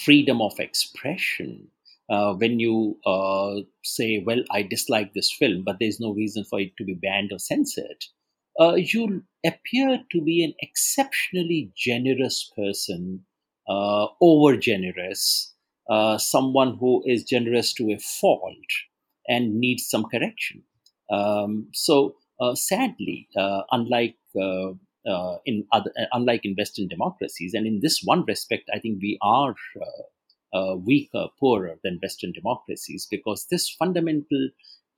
freedom 0.03 0.41
of 0.41 0.59
expression, 0.59 1.69
uh, 2.09 2.33
when 2.33 2.59
you 2.59 2.97
uh, 3.05 3.61
say, 3.83 4.23
well, 4.25 4.43
I 4.51 4.63
dislike 4.63 5.13
this 5.13 5.31
film, 5.31 5.63
but 5.63 5.77
there's 5.79 5.99
no 5.99 6.11
reason 6.11 6.43
for 6.43 6.59
it 6.59 6.75
to 6.77 6.83
be 6.83 6.95
banned 6.95 7.31
or 7.31 7.39
censored, 7.39 8.03
uh, 8.59 8.73
you 8.75 9.23
appear 9.45 9.99
to 10.11 10.21
be 10.21 10.43
an 10.43 10.53
exceptionally 10.59 11.71
generous 11.77 12.51
person, 12.55 13.25
uh, 13.69 14.07
over 14.21 14.57
generous, 14.57 15.53
uh, 15.89 16.17
someone 16.17 16.77
who 16.77 17.03
is 17.05 17.23
generous 17.23 17.73
to 17.73 17.91
a 17.91 17.99
fault 17.99 18.53
and 19.27 19.59
needs 19.59 19.87
some 19.87 20.05
correction. 20.05 20.63
Um, 21.11 21.67
so, 21.73 22.15
uh, 22.39 22.55
sadly, 22.55 23.27
unlike 23.71 24.15
in 25.45 25.65
other, 25.71 25.91
unlike 26.13 26.45
in 26.45 26.55
Western 26.55 26.87
democracies, 26.87 27.53
and 27.53 27.67
in 27.67 27.79
this 27.81 28.01
one 28.03 28.23
respect, 28.25 28.69
I 28.73 28.79
think 28.79 28.99
we 29.01 29.17
are 29.21 29.55
uh, 30.53 30.75
weaker, 30.77 31.27
poorer 31.39 31.75
than 31.83 31.99
Western 32.01 32.31
democracies 32.31 33.07
because 33.09 33.45
this 33.51 33.69
fundamental 33.69 34.49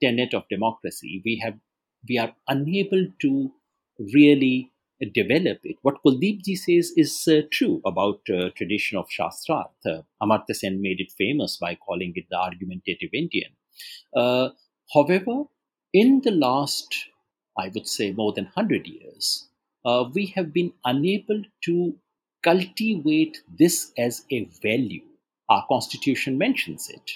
tenet 0.02 0.34
of 0.34 0.48
democracy, 0.50 1.22
we 1.26 1.42
have 1.44 1.56
we 2.08 2.18
are 2.18 2.34
unable 2.48 3.06
to 3.22 3.52
really 4.14 4.72
develop 5.14 5.60
it. 5.64 5.78
What 5.82 6.04
Kuldeepji 6.06 6.58
says 6.58 6.92
is 6.96 7.28
uh, 7.28 7.42
true 7.52 7.82
about 7.86 8.22
uh, 8.30 8.50
tradition 8.56 8.98
of 8.98 9.08
Shastrarth. 9.10 9.70
Uh, 9.86 10.02
Amartya 10.22 10.56
Sen 10.56 10.82
made 10.82 11.00
it 11.00 11.12
famous 11.18 11.58
by 11.58 11.76
calling 11.76 12.14
it 12.16 12.26
the 12.30 12.38
argumentative 12.38 13.10
Indian. 13.14 13.52
Uh, 14.16 14.50
however, 14.94 15.44
in 15.94 16.22
the 16.22 16.32
last, 16.32 16.94
I 17.58 17.70
would 17.74 17.88
say, 17.88 18.12
more 18.12 18.34
than 18.34 18.46
100 18.46 18.88
years, 18.88 19.48
uh, 19.86 20.06
we 20.14 20.28
have 20.36 20.54
been 20.54 20.74
unable 20.86 21.42
to 21.66 21.96
cultivate 22.44 23.42
this 23.58 23.92
as 23.98 24.26
a 24.32 24.46
value 24.62 25.02
our 25.52 25.66
constitution 25.68 26.38
mentions 26.38 26.90
it. 26.90 27.12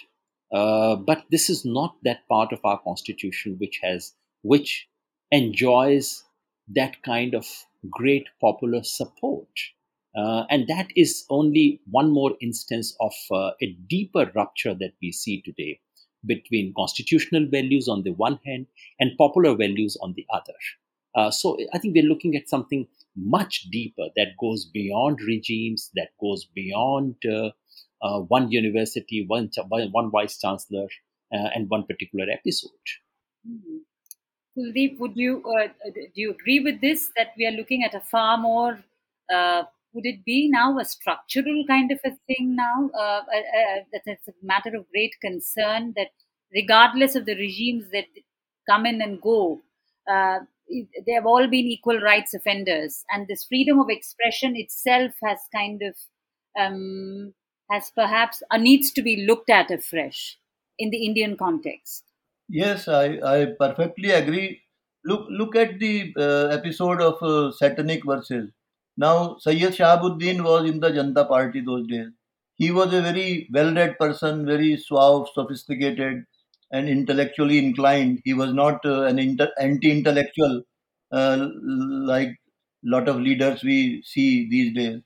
Uh, 0.51 0.95
but 0.95 1.23
this 1.31 1.49
is 1.49 1.65
not 1.65 1.95
that 2.03 2.27
part 2.27 2.51
of 2.51 2.59
our 2.63 2.79
constitution 2.79 3.55
which 3.59 3.79
has 3.81 4.13
which 4.43 4.87
enjoys 5.31 6.23
that 6.67 7.01
kind 7.01 7.33
of 7.33 7.47
great 7.89 8.27
popular 8.41 8.83
support. 8.83 9.47
Uh, 10.17 10.45
and 10.49 10.67
that 10.67 10.87
is 10.95 11.25
only 11.29 11.81
one 11.91 12.09
more 12.09 12.35
instance 12.41 12.95
of 13.01 13.13
uh, 13.31 13.51
a 13.61 13.75
deeper 13.87 14.31
rupture 14.33 14.73
that 14.73 14.93
we 15.01 15.11
see 15.11 15.41
today 15.41 15.79
between 16.25 16.73
constitutional 16.75 17.45
values 17.49 17.87
on 17.87 18.03
the 18.03 18.11
one 18.13 18.39
hand 18.45 18.65
and 18.99 19.17
popular 19.17 19.55
values 19.55 19.97
on 20.01 20.13
the 20.15 20.25
other. 20.33 20.53
Uh, 21.15 21.31
so 21.31 21.57
I 21.73 21.79
think 21.79 21.95
we're 21.95 22.03
looking 22.03 22.35
at 22.35 22.49
something 22.49 22.87
much 23.15 23.67
deeper 23.71 24.07
that 24.15 24.37
goes 24.39 24.65
beyond 24.65 25.19
regimes, 25.21 25.89
that 25.95 26.09
goes 26.19 26.45
beyond 26.45 27.15
uh, 27.25 27.51
uh, 28.01 28.19
one 28.21 28.51
university, 28.51 29.23
one 29.25 29.49
one 29.69 30.11
vice 30.11 30.37
chancellor, 30.37 30.87
uh, 31.33 31.49
and 31.55 31.69
one 31.69 31.83
particular 31.83 32.25
episode. 32.31 32.71
Mm-hmm. 33.49 33.77
Kuldeep, 34.57 34.97
would 34.99 35.15
you 35.17 35.43
uh, 35.45 35.67
do 35.93 36.09
you 36.15 36.31
agree 36.31 36.59
with 36.61 36.79
this 36.81 37.11
that 37.17 37.33
we 37.37 37.45
are 37.45 37.51
looking 37.51 37.83
at 37.83 37.93
a 37.93 37.99
far 37.99 38.37
more 38.37 38.79
uh, 39.33 39.63
would 39.93 40.05
it 40.05 40.23
be 40.25 40.49
now 40.49 40.77
a 40.79 40.85
structural 40.85 41.65
kind 41.67 41.91
of 41.91 41.99
a 42.05 42.11
thing 42.27 42.55
now 42.55 42.89
uh, 42.97 43.21
that 43.91 44.01
it's 44.05 44.27
a 44.29 44.33
matter 44.41 44.75
of 44.75 44.89
great 44.91 45.13
concern 45.21 45.93
that 45.97 46.07
regardless 46.53 47.15
of 47.15 47.25
the 47.25 47.35
regimes 47.35 47.89
that 47.91 48.05
come 48.69 48.85
in 48.85 49.01
and 49.01 49.21
go 49.21 49.61
uh, 50.09 50.39
they 51.05 51.11
have 51.11 51.25
all 51.25 51.47
been 51.47 51.65
equal 51.75 51.99
rights 51.99 52.33
offenders 52.33 53.03
and 53.11 53.27
this 53.27 53.43
freedom 53.45 53.79
of 53.79 53.89
expression 53.89 54.55
itself 54.55 55.11
has 55.23 55.39
kind 55.53 55.81
of 55.83 55.95
um, 56.57 57.33
has 57.69 57.91
perhaps 57.93 58.41
uh, 58.51 58.57
needs 58.57 58.91
to 58.91 59.01
be 59.01 59.25
looked 59.25 59.49
at 59.49 59.69
afresh 59.69 60.37
in 60.79 60.89
the 60.91 61.05
Indian 61.05 61.35
context. 61.37 62.03
Yes, 62.49 62.87
I, 62.87 63.19
I 63.23 63.45
perfectly 63.59 64.11
agree. 64.11 64.61
Look 65.03 65.27
look 65.29 65.55
at 65.55 65.79
the 65.79 66.13
uh, 66.17 66.47
episode 66.57 67.01
of 67.01 67.21
uh, 67.21 67.51
Satanic 67.51 68.03
Verses. 68.05 68.49
Now, 68.97 69.37
Sayyid 69.39 69.73
Shahabuddin 69.73 70.43
was 70.43 70.69
in 70.69 70.79
the 70.79 70.89
Janta 70.89 71.27
Party 71.27 71.61
those 71.61 71.87
days. 71.87 72.09
He 72.55 72.71
was 72.71 72.93
a 72.93 73.01
very 73.01 73.47
well-read 73.53 73.97
person, 73.99 74.45
very 74.45 74.77
suave, 74.77 75.27
sophisticated, 75.33 76.23
and 76.71 76.87
intellectually 76.87 77.57
inclined. 77.59 78.21
He 78.23 78.33
was 78.33 78.53
not 78.53 78.85
uh, 78.85 79.03
an 79.03 79.19
inter- 79.19 79.51
anti-intellectual 79.59 80.61
uh, 81.11 81.49
like 81.61 82.35
lot 82.83 83.07
of 83.09 83.17
leaders 83.19 83.63
we 83.63 84.01
see 84.05 84.47
these 84.49 84.73
days 84.75 85.01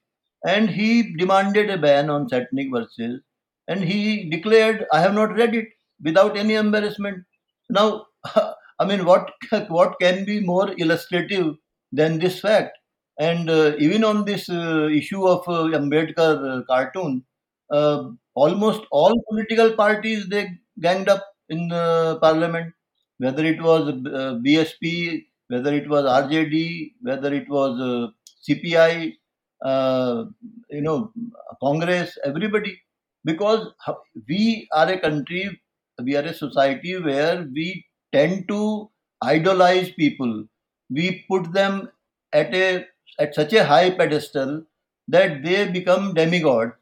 and 0.45 0.69
he 0.69 1.15
demanded 1.15 1.69
a 1.69 1.77
ban 1.77 2.09
on 2.09 2.27
satanic 2.27 2.69
verses 2.71 3.21
and 3.69 3.83
he 3.83 4.29
declared 4.29 4.85
i 4.91 4.99
have 4.99 5.13
not 5.13 5.33
read 5.35 5.55
it 5.55 5.67
without 6.03 6.37
any 6.37 6.55
embarrassment 6.55 7.23
now 7.69 8.05
i 8.79 8.85
mean 8.89 9.05
what 9.05 9.31
what 9.77 9.95
can 10.01 10.25
be 10.25 10.39
more 10.41 10.69
illustrative 10.77 11.55
than 11.91 12.19
this 12.19 12.39
fact? 12.39 12.77
And 13.19 13.49
uh, 13.49 13.73
even 13.79 14.03
on 14.05 14.23
this 14.25 14.47
uh, 14.49 14.87
issue 14.99 15.27
of 15.27 15.41
uh, 15.47 15.63
ambedkar 15.77 16.33
uh, 16.51 16.61
cartoon 16.69 17.23
uh, 17.71 18.03
almost 18.35 18.83
all 18.91 19.15
political 19.29 19.73
parties 19.81 20.27
they 20.29 20.43
ganged 20.79 21.09
up 21.09 21.25
in 21.49 21.67
the 21.67 22.17
parliament. 22.21 22.73
Whether 23.17 23.43
it 23.45 23.61
was 23.61 23.89
uh, 23.89 24.39
bsp 24.45 25.25
whether 25.49 25.73
it 25.73 25.89
was 25.89 26.05
rjd 26.05 26.93
whether 27.01 27.33
it 27.33 27.49
was 27.49 28.11
cpi 28.47 29.13
you 30.69 30.81
know, 30.81 31.11
Congress, 31.61 32.17
everybody, 32.23 32.79
because 33.25 33.67
we 34.27 34.67
are 34.73 34.87
a 34.89 34.99
country, 34.99 35.59
we 36.03 36.15
are 36.15 36.23
a 36.23 36.33
society 36.33 36.97
where 36.97 37.47
we 37.53 37.85
tend 38.13 38.47
to 38.47 38.89
idolize 39.21 39.91
people. 39.91 40.45
We 40.89 41.25
put 41.29 41.51
them 41.53 41.89
at 42.33 42.53
a 42.53 42.85
at 43.19 43.35
such 43.35 43.53
a 43.53 43.65
high 43.65 43.91
pedestal 43.91 44.63
that 45.07 45.43
they 45.43 45.69
become 45.69 46.13
demigods. 46.13 46.73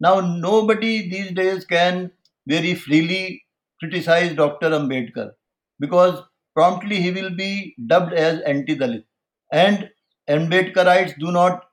Now, 0.00 0.20
nobody 0.20 1.08
these 1.08 1.32
days 1.32 1.64
can 1.64 2.12
very 2.46 2.74
freely 2.74 3.44
criticize 3.80 4.34
Dr. 4.34 4.70
Ambedkar 4.70 5.32
because 5.78 6.22
promptly 6.54 7.00
he 7.00 7.10
will 7.10 7.30
be 7.30 7.74
dubbed 7.86 8.12
as 8.12 8.40
anti-Dalit. 8.42 9.04
And 9.52 9.90
Ambedkarites 10.28 11.18
do 11.18 11.32
not 11.32 11.64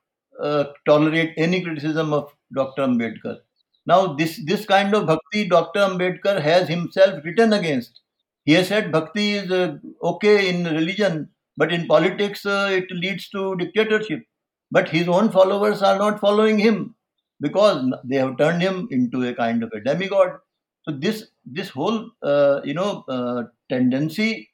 uh, 0.42 0.66
tolerate 0.88 1.34
any 1.38 1.64
criticism 1.64 2.14
of 2.14 2.34
Dr. 2.56 2.84
Ambedkar. 2.84 3.40
Now, 3.88 4.14
this, 4.14 4.42
this 4.46 4.66
kind 4.66 4.94
of 4.96 5.08
bhakti 5.08 5.48
Dr. 5.50 5.80
Ambedkar 5.82 6.42
has 6.42 6.68
himself 6.70 7.24
written 7.26 7.54
against. 7.54 8.02
He 8.46 8.54
has 8.54 8.68
said 8.70 8.92
bhakti 8.92 9.34
is 9.34 9.52
uh, 9.52 9.78
okay 10.04 10.50
in 10.50 10.66
religion, 10.66 11.30
but 11.58 11.74
in 11.74 11.88
politics 11.88 12.46
uh, 12.46 12.70
it 12.72 12.92
leads 12.92 13.30
to 13.32 13.56
dictatorship. 13.58 14.24
But 14.72 14.90
his 14.90 15.08
own 15.08 15.32
followers 15.32 15.82
are 15.82 15.98
not 15.98 16.20
following 16.20 16.60
him 16.60 16.96
because 17.42 17.86
they 18.06 18.18
have 18.18 18.38
turned 18.38 18.62
him 18.62 18.88
into 18.92 19.24
a 19.28 19.34
kind 19.34 19.64
of 19.64 19.72
a 19.74 19.80
demigod. 19.82 20.38
So 20.84 20.92
this 20.92 21.28
this 21.46 21.70
whole 21.70 22.10
uh, 22.24 22.62
you 22.64 22.74
know 22.74 23.04
uh, 23.10 23.44
tendency 23.70 24.50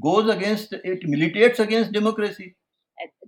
goes 0.00 0.28
against 0.30 0.72
it 0.72 1.06
militates 1.08 1.58
against 1.60 1.92
democracy 1.92 2.56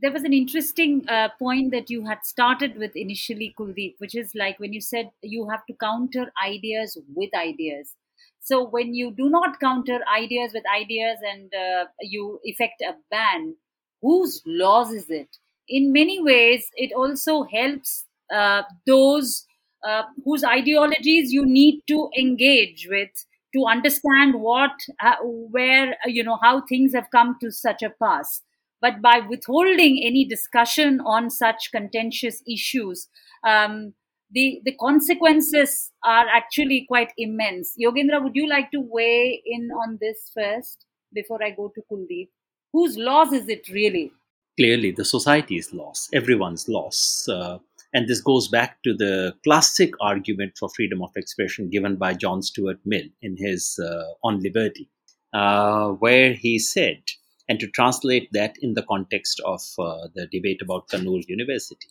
there 0.01 0.13
was 0.13 0.23
an 0.23 0.33
interesting 0.33 1.05
uh, 1.09 1.29
point 1.39 1.71
that 1.73 1.91
you 1.91 2.07
had 2.07 2.25
started 2.25 2.77
with 2.77 2.95
initially 2.95 3.55
kuldeep 3.59 3.95
which 3.99 4.15
is 4.15 4.33
like 4.35 4.59
when 4.61 4.73
you 4.73 4.81
said 4.81 5.11
you 5.23 5.49
have 5.49 5.65
to 5.67 5.75
counter 5.75 6.31
ideas 6.45 6.99
with 7.15 7.31
ideas. 7.35 7.95
So 8.41 8.65
when 8.65 8.95
you 8.95 9.11
do 9.11 9.29
not 9.29 9.59
counter 9.59 10.01
ideas 10.17 10.53
with 10.55 10.63
ideas 10.73 11.19
and 11.29 11.53
uh, 11.55 11.87
you 12.01 12.39
effect 12.45 12.81
a 12.81 12.95
ban 13.11 13.57
whose 14.03 14.41
laws 14.47 14.93
is 14.93 15.11
it? 15.11 15.29
In 15.69 15.93
many 15.93 16.23
ways 16.23 16.65
it 16.77 16.93
also 16.93 17.43
helps 17.45 18.05
uh, 18.33 18.63
those 18.87 19.47
uh, 19.87 20.03
whose 20.25 20.45
ideologies 20.45 21.33
you 21.33 21.45
need 21.45 21.83
to 21.89 22.09
engage 22.17 22.87
with 22.89 23.11
to 23.55 23.65
understand 23.67 24.35
what 24.35 24.73
uh, 25.03 25.17
where 25.23 25.97
you 26.07 26.23
know 26.23 26.39
how 26.43 26.61
things 26.69 26.95
have 26.95 27.09
come 27.11 27.37
to 27.41 27.51
such 27.51 27.83
a 27.83 27.91
pass 28.03 28.43
but 28.81 29.01
by 29.03 29.21
withholding 29.29 30.01
any 30.05 30.25
discussion 30.25 31.01
on 31.01 31.31
such 31.31 31.71
contentious 31.73 32.43
issues 32.49 33.09
um, 33.47 33.95
the 34.31 34.61
the 34.65 34.73
consequences 34.73 35.93
are 36.05 36.27
actually 36.29 36.85
quite 36.89 37.13
immense. 37.17 37.75
Yogendra 37.81 38.23
would 38.23 38.35
you 38.35 38.49
like 38.49 38.71
to 38.73 38.81
weigh 38.81 39.41
in 39.47 39.71
on 39.71 39.99
this 40.01 40.31
first 40.35 40.85
before 41.15 41.43
i 41.43 41.51
go 41.51 41.73
to 41.75 41.83
kuldeep? 41.91 42.29
Whose 42.73 42.97
loss 42.99 43.33
is 43.33 43.49
it 43.49 43.69
really? 43.69 44.13
Clearly 44.59 44.91
the 44.91 45.05
society's 45.05 45.73
loss 45.73 46.09
everyone's 46.13 46.69
loss 46.69 47.29
uh, 47.29 47.59
and 47.93 48.09
this 48.09 48.21
goes 48.21 48.49
back 48.49 48.83
to 48.83 48.95
the 48.95 49.35
classic 49.45 49.93
argument 50.01 50.53
for 50.59 50.69
freedom 50.69 51.03
of 51.03 51.11
expression 51.17 51.71
given 51.71 51.97
by 51.97 52.15
John 52.15 52.43
Stuart 52.43 52.79
Mill 52.85 53.07
in 53.23 53.37
his 53.37 53.79
uh, 53.79 54.05
On 54.25 54.41
Liberty, 54.41 54.91
uh, 55.33 55.91
where 55.91 56.33
he 56.33 56.59
said, 56.59 57.03
and 57.49 57.61
to 57.61 57.69
translate 57.69 58.29
that 58.33 58.57
in 58.61 58.75
the 58.75 58.83
context 58.83 59.41
of 59.45 59.61
uh, 59.79 60.09
the 60.15 60.27
debate 60.33 60.61
about 60.63 60.89
Kannur 60.89 61.23
University, 61.29 61.89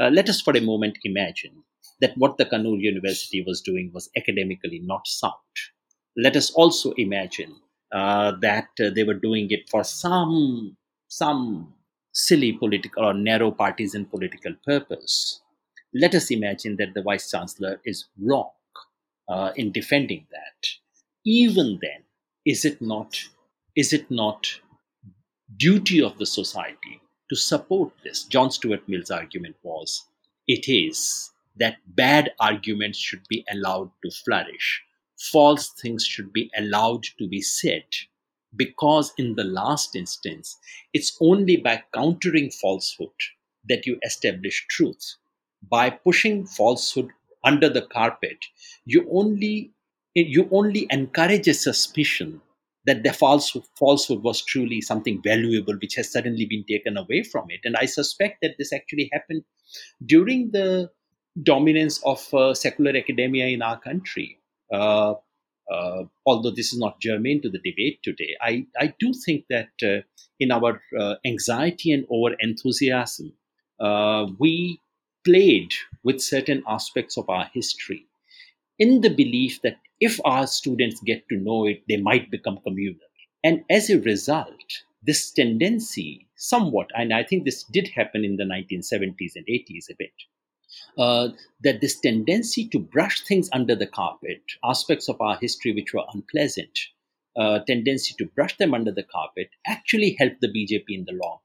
uh, 0.00 0.08
let 0.08 0.28
us 0.28 0.40
for 0.40 0.56
a 0.56 0.60
moment 0.60 0.98
imagine 1.04 1.62
that 2.00 2.16
what 2.16 2.38
the 2.38 2.46
Kannur 2.46 2.80
University 2.80 3.44
was 3.46 3.60
doing 3.60 3.90
was 3.94 4.10
academically 4.16 4.80
not 4.82 5.06
sound. 5.06 5.34
Let 6.16 6.36
us 6.36 6.50
also 6.50 6.92
imagine 6.92 7.54
uh, 7.92 8.32
that 8.40 8.68
uh, 8.80 8.90
they 8.90 9.04
were 9.04 9.14
doing 9.14 9.48
it 9.50 9.68
for 9.68 9.84
some 9.84 10.76
some 11.08 11.74
silly 12.12 12.52
political 12.52 13.04
or 13.04 13.14
narrow 13.14 13.50
partisan 13.50 14.04
political 14.04 14.54
purpose, 14.64 15.40
let 15.94 16.14
us 16.14 16.30
imagine 16.30 16.76
that 16.76 16.94
the 16.94 17.02
vice 17.02 17.30
chancellor 17.30 17.80
is 17.84 18.06
wrong 18.20 18.50
uh, 19.28 19.52
in 19.56 19.72
defending 19.72 20.26
that. 20.30 20.68
Even 21.24 21.78
then, 21.82 22.02
is 22.46 22.64
it 22.64 22.80
not 22.80 23.18
is 23.76 23.92
it 23.92 24.10
not 24.10 24.60
duty 25.56 26.02
of 26.02 26.18
the 26.18 26.26
society 26.26 27.00
to 27.28 27.36
support 27.36 27.92
this? 28.04 28.24
John 28.24 28.50
Stuart 28.50 28.88
Mill's 28.88 29.10
argument 29.10 29.56
was 29.62 30.06
it 30.46 30.68
is 30.68 31.30
that 31.56 31.76
bad 31.86 32.32
arguments 32.40 32.98
should 32.98 33.22
be 33.28 33.44
allowed 33.50 33.90
to 34.04 34.10
flourish, 34.10 34.82
false 35.18 35.70
things 35.70 36.04
should 36.04 36.32
be 36.32 36.50
allowed 36.56 37.04
to 37.18 37.28
be 37.28 37.40
said, 37.40 37.84
because 38.56 39.12
in 39.18 39.34
the 39.34 39.44
last 39.44 39.94
instance, 39.94 40.58
it's 40.92 41.16
only 41.20 41.56
by 41.56 41.82
countering 41.94 42.50
falsehood 42.50 43.10
that 43.68 43.86
you 43.86 43.98
establish 44.04 44.66
truth. 44.68 45.16
By 45.68 45.90
pushing 45.90 46.46
falsehood 46.46 47.10
under 47.44 47.68
the 47.68 47.82
carpet, 47.82 48.38
you 48.84 49.06
only 49.12 49.72
you 50.14 50.48
only 50.50 50.86
encourage 50.90 51.46
a 51.46 51.54
suspicion 51.54 52.40
that 52.86 53.02
the 53.02 53.12
false, 53.12 53.56
falsehood 53.78 54.22
was 54.22 54.44
truly 54.44 54.80
something 54.80 55.20
valuable 55.22 55.74
which 55.80 55.94
has 55.94 56.10
suddenly 56.10 56.46
been 56.46 56.64
taken 56.68 56.96
away 56.96 57.22
from 57.22 57.46
it. 57.50 57.60
And 57.64 57.76
I 57.76 57.86
suspect 57.86 58.38
that 58.42 58.56
this 58.58 58.72
actually 58.72 59.10
happened 59.12 59.42
during 60.04 60.50
the 60.52 60.90
dominance 61.42 62.02
of 62.04 62.32
uh, 62.34 62.54
secular 62.54 62.96
academia 62.96 63.46
in 63.46 63.62
our 63.62 63.78
country. 63.78 64.38
Uh, 64.72 65.14
uh, 65.70 66.04
although 66.26 66.50
this 66.50 66.72
is 66.72 66.78
not 66.78 67.00
germane 67.00 67.40
to 67.42 67.48
the 67.48 67.58
debate 67.58 68.00
today, 68.02 68.36
I, 68.40 68.66
I 68.78 68.92
do 68.98 69.12
think 69.24 69.44
that 69.50 69.68
uh, 69.82 70.02
in 70.40 70.50
our 70.50 70.80
uh, 70.98 71.14
anxiety 71.24 71.92
and 71.92 72.06
over 72.10 72.34
enthusiasm, 72.40 73.34
uh, 73.78 74.26
we 74.38 74.80
played 75.24 75.72
with 76.02 76.20
certain 76.20 76.62
aspects 76.66 77.16
of 77.16 77.28
our 77.28 77.48
history 77.52 78.06
in 78.78 79.02
the 79.02 79.10
belief 79.10 79.60
that 79.62 79.76
if 80.00 80.18
our 80.24 80.46
students 80.46 81.00
get 81.00 81.28
to 81.28 81.36
know 81.36 81.66
it, 81.66 81.82
they 81.88 81.96
might 81.96 82.30
become 82.30 82.58
communal. 82.64 83.00
And 83.44 83.64
as 83.70 83.90
a 83.90 84.00
result, 84.00 84.62
this 85.02 85.30
tendency, 85.30 86.28
somewhat, 86.36 86.88
and 86.94 87.12
I 87.12 87.22
think 87.22 87.44
this 87.44 87.64
did 87.64 87.88
happen 87.88 88.24
in 88.24 88.36
the 88.36 88.44
1970s 88.44 89.32
and 89.36 89.46
80s 89.46 89.90
a 89.90 89.94
bit, 89.98 90.12
uh, 90.98 91.28
that 91.62 91.80
this 91.80 91.98
tendency 92.00 92.68
to 92.68 92.78
brush 92.78 93.22
things 93.22 93.48
under 93.52 93.74
the 93.74 93.86
carpet, 93.86 94.42
aspects 94.64 95.08
of 95.08 95.20
our 95.20 95.36
history 95.36 95.72
which 95.72 95.94
were 95.94 96.04
unpleasant, 96.12 96.78
uh, 97.36 97.60
tendency 97.66 98.14
to 98.18 98.26
brush 98.26 98.56
them 98.58 98.74
under 98.74 98.92
the 98.92 99.04
carpet, 99.04 99.48
actually 99.66 100.16
helped 100.18 100.40
the 100.40 100.48
BJP 100.48 100.84
in 100.88 101.04
the 101.06 101.12
long. 101.12 101.38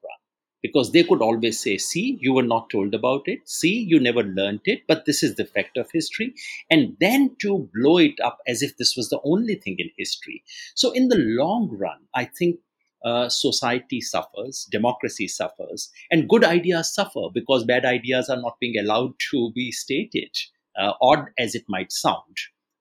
Because 0.66 0.92
they 0.92 1.04
could 1.04 1.22
always 1.22 1.60
say, 1.60 1.78
see, 1.78 2.18
you 2.20 2.34
were 2.34 2.42
not 2.42 2.72
told 2.72 2.96
about 2.96 3.28
it. 3.28 3.48
See, 3.48 3.78
you 3.88 4.00
never 4.00 4.24
learned 4.24 4.62
it, 4.66 4.82
but 4.88 5.06
this 5.06 5.22
is 5.22 5.36
the 5.36 5.46
fact 5.46 5.78
of 5.78 5.92
history. 5.92 6.34
And 6.72 6.98
then 7.00 7.36
to 7.42 7.70
blow 7.76 8.00
it 8.00 8.20
up 8.24 8.40
as 8.48 8.64
if 8.64 8.78
this 8.78 8.96
was 8.98 9.10
the 9.10 9.20
only 9.24 9.56
thing 9.56 9.76
in 9.78 9.92
history. 9.96 10.44
So, 10.74 10.92
in 10.92 11.10
the 11.10 11.18
long 11.20 11.70
run, 11.72 12.00
I 12.16 12.26
think 12.26 12.58
uh, 13.06 13.30
society 13.30 14.02
suffers, 14.02 14.68
democracy 14.72 15.28
suffers, 15.28 15.92
and 16.10 16.28
good 16.28 16.44
ideas 16.44 16.92
suffer 16.92 17.28
because 17.32 17.64
bad 17.64 17.86
ideas 17.86 18.30
are 18.30 18.42
not 18.42 18.58
being 18.60 18.80
allowed 18.80 19.14
to 19.30 19.52
be 19.54 19.72
stated, 19.72 20.36
uh, 20.80 20.94
odd 21.02 21.28
as 21.38 21.54
it 21.54 21.66
might 21.68 21.92
sound. 21.92 22.36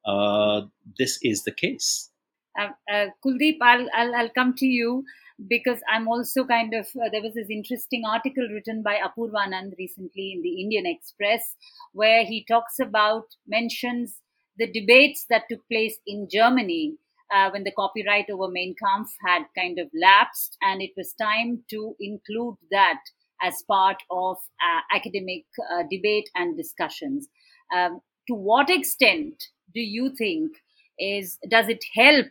Uh, 0.07 0.63
this 0.99 1.19
is 1.23 1.45
the 1.45 1.53
case. 1.53 2.11
Uh, 2.59 2.69
uh, 2.91 3.07
Kuldeep, 3.25 3.59
I'll, 3.61 3.87
I'll, 3.95 4.15
I'll 4.15 4.31
come 4.31 4.55
to 4.55 4.67
you 4.67 5.05
because 5.49 5.81
I'm 5.93 6.09
also 6.09 6.45
kind 6.45 6.75
of 6.75 6.87
uh, 6.97 7.09
there 7.11 7.23
was 7.23 7.35
this 7.35 7.51
interesting 7.51 8.03
article 8.07 8.47
written 8.53 8.83
by 8.83 8.97
Apurvanand 8.97 9.73
recently 9.79 10.33
in 10.35 10.43
the 10.43 10.61
Indian 10.63 10.87
Express 10.87 11.57
where 11.93 12.25
he 12.25 12.45
talks 12.49 12.79
about 12.79 13.25
mentions 13.47 14.21
the 14.57 14.71
debates 14.71 15.27
that 15.31 15.43
took 15.51 15.67
place 15.69 15.99
in 16.07 16.29
Germany 16.31 16.95
uh, 17.35 17.51
when 17.51 17.65
the 17.65 17.73
copyright 17.73 18.31
over 18.31 18.49
Mein 18.49 18.75
Kampf 18.81 19.11
had 19.27 19.43
kind 19.57 19.79
of 19.79 19.89
lapsed, 20.01 20.57
and 20.63 20.81
it 20.81 20.91
was 20.97 21.15
time 21.15 21.65
to 21.71 21.97
include 22.01 22.57
that 22.71 23.01
as 23.43 23.65
part 23.69 23.97
of 24.11 24.37
uh, 24.63 24.95
academic 24.95 25.45
uh, 25.73 25.83
debate 25.91 26.31
and 26.35 26.57
discussions. 26.57 27.29
Um, 27.75 28.01
to 28.29 28.35
what 28.35 28.71
extent 28.71 29.43
do 29.75 29.81
you 29.81 30.15
think 30.17 30.53
is 30.99 31.39
does 31.51 31.69
it 31.69 31.85
help 31.95 32.27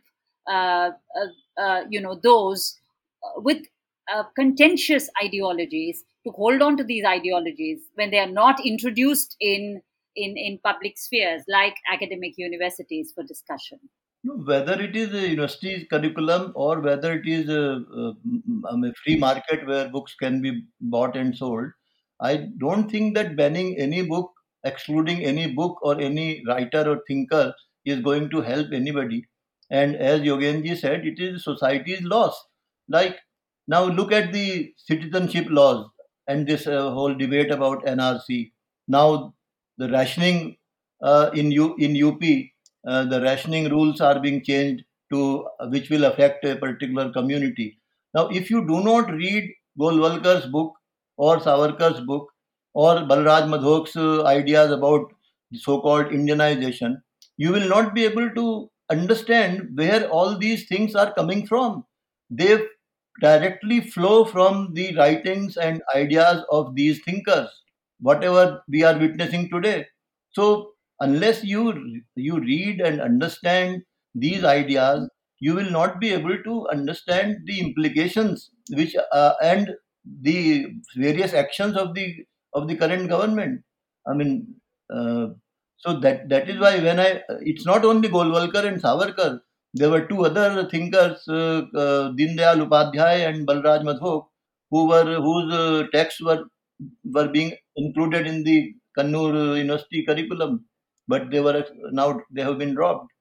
uh, 0.49 0.91
uh, 1.19 1.61
uh, 1.61 1.81
you 1.89 2.01
know 2.01 2.19
those 2.21 2.79
with 3.37 3.63
uh, 4.13 4.23
contentious 4.35 5.09
ideologies 5.23 6.03
to 6.25 6.31
hold 6.31 6.61
on 6.61 6.77
to 6.77 6.83
these 6.83 7.05
ideologies 7.05 7.79
when 7.95 8.11
they 8.11 8.19
are 8.19 8.31
not 8.31 8.65
introduced 8.65 9.35
in 9.39 9.81
in 10.15 10.37
in 10.37 10.59
public 10.63 10.97
spheres 10.97 11.43
like 11.47 11.75
academic 11.91 12.33
universities 12.37 13.11
for 13.15 13.23
discussion 13.23 13.79
whether 14.23 14.81
it 14.81 14.95
is 14.95 15.13
a 15.13 15.29
university 15.29 15.85
curriculum 15.85 16.53
or 16.55 16.79
whether 16.79 17.13
it 17.13 17.27
is 17.27 17.49
a, 17.49 17.83
a, 17.93 18.15
um, 18.69 18.83
a, 18.85 18.93
free 19.03 19.17
market 19.17 19.67
where 19.67 19.89
books 19.89 20.15
can 20.15 20.41
be 20.41 20.63
bought 20.79 21.17
and 21.17 21.35
sold, 21.35 21.65
I 22.21 22.47
don't 22.57 22.89
think 22.89 23.15
that 23.15 23.35
banning 23.35 23.77
any 23.77 24.01
book, 24.01 24.31
excluding 24.63 25.25
any 25.25 25.51
book 25.51 25.77
or 25.81 25.99
any 25.99 26.41
writer 26.47 26.89
or 26.89 27.01
thinker, 27.05 27.53
is 27.85 27.99
going 27.99 28.29
to 28.29 28.41
help 28.41 28.67
anybody. 28.71 29.25
And 29.69 29.95
as 29.97 30.21
Yogenji 30.21 30.77
said, 30.77 31.05
it 31.05 31.19
is 31.19 31.43
society's 31.43 32.01
loss. 32.01 32.41
Like 32.87 33.19
now, 33.67 33.85
look 33.85 34.11
at 34.11 34.33
the 34.33 34.73
citizenship 34.77 35.47
laws 35.49 35.87
and 36.27 36.47
this 36.47 36.67
uh, 36.67 36.91
whole 36.91 37.13
debate 37.15 37.51
about 37.51 37.85
NRC. 37.85 38.51
Now, 38.87 39.33
the 39.77 39.89
rationing 39.89 40.57
uh, 41.01 41.31
in 41.33 41.51
U 41.51 41.75
in 41.77 41.95
UP 41.95 42.51
uh, 42.87 43.05
the 43.05 43.21
rationing 43.21 43.69
rules 43.69 44.01
are 44.01 44.19
being 44.19 44.43
changed 44.43 44.83
to 45.11 45.47
uh, 45.59 45.67
which 45.67 45.89
will 45.89 46.05
affect 46.05 46.43
a 46.45 46.55
particular 46.55 47.11
community. 47.11 47.79
Now, 48.13 48.27
if 48.29 48.49
you 48.49 48.65
do 48.67 48.83
not 48.83 49.09
read 49.11 49.49
Golwalkar's 49.79 50.45
book 50.47 50.73
or 51.17 51.37
Savarkar's 51.39 52.01
book 52.01 52.29
or 52.73 52.95
Balraj 53.11 53.47
Madhok's 53.53 53.95
uh, 53.95 54.23
ideas 54.25 54.71
about 54.71 55.11
so-called 55.53 56.07
Indianization, 56.07 56.97
you 57.37 57.51
will 57.51 57.67
not 57.67 57.93
be 57.93 58.05
able 58.05 58.29
to 58.31 58.69
understand 58.89 59.69
where 59.75 60.07
all 60.09 60.37
these 60.37 60.67
things 60.67 60.95
are 60.95 61.13
coming 61.13 61.45
from. 61.47 61.85
They 62.29 62.57
directly 63.21 63.81
flow 63.81 64.25
from 64.25 64.73
the 64.73 64.95
writings 64.95 65.57
and 65.57 65.81
ideas 65.95 66.43
of 66.51 66.75
these 66.75 67.01
thinkers, 67.03 67.49
whatever 67.99 68.61
we 68.67 68.83
are 68.83 68.97
witnessing 68.97 69.49
today. 69.49 69.87
So 70.31 70.73
unless 70.99 71.43
you 71.43 72.01
you 72.15 72.39
read 72.39 72.81
and 72.81 73.01
understand 73.01 73.83
these 74.15 74.43
ideas, 74.43 75.09
you 75.39 75.53
will 75.55 75.69
not 75.71 75.99
be 75.99 76.11
able 76.13 76.37
to 76.43 76.67
understand 76.69 77.37
the 77.45 77.59
implications 77.59 78.49
which 78.71 78.95
uh, 79.11 79.33
and 79.41 79.69
the 80.21 80.67
various 80.97 81.33
actions 81.33 81.77
of 81.77 81.93
the 81.93 82.25
of 82.53 82.67
the 82.67 82.75
current 82.75 83.09
government. 83.09 83.63
I 84.07 84.13
mean, 84.13 84.55
uh, 84.93 85.27
so 85.77 85.99
that 85.99 86.29
that 86.29 86.49
is 86.49 86.59
why 86.59 86.79
when 86.79 86.99
I 86.99 87.21
it's 87.41 87.65
not 87.65 87.85
only 87.85 88.09
Golwalkar 88.09 88.65
and 88.65 88.81
Savarkar. 88.81 89.39
There 89.73 89.89
were 89.89 90.05
two 90.07 90.25
other 90.25 90.67
thinkers, 90.69 91.27
uh, 91.27 91.63
uh, 91.83 92.11
Dindayal 92.19 92.67
Upadhyay 92.67 93.27
and 93.29 93.47
Balraj 93.47 93.83
Madhok, 93.83 94.27
who 94.71 94.87
were 94.87 95.15
whose 95.27 95.53
uh, 95.53 95.87
texts 95.93 96.21
were 96.21 96.45
were 97.05 97.27
being 97.29 97.53
included 97.75 98.27
in 98.27 98.43
the 98.43 98.73
Kannur 98.97 99.57
University 99.57 100.05
curriculum, 100.05 100.67
but 101.07 101.31
they 101.31 101.39
were 101.39 101.65
now 101.91 102.21
they 102.31 102.41
have 102.43 102.57
been 102.57 102.73
dropped. 102.75 103.11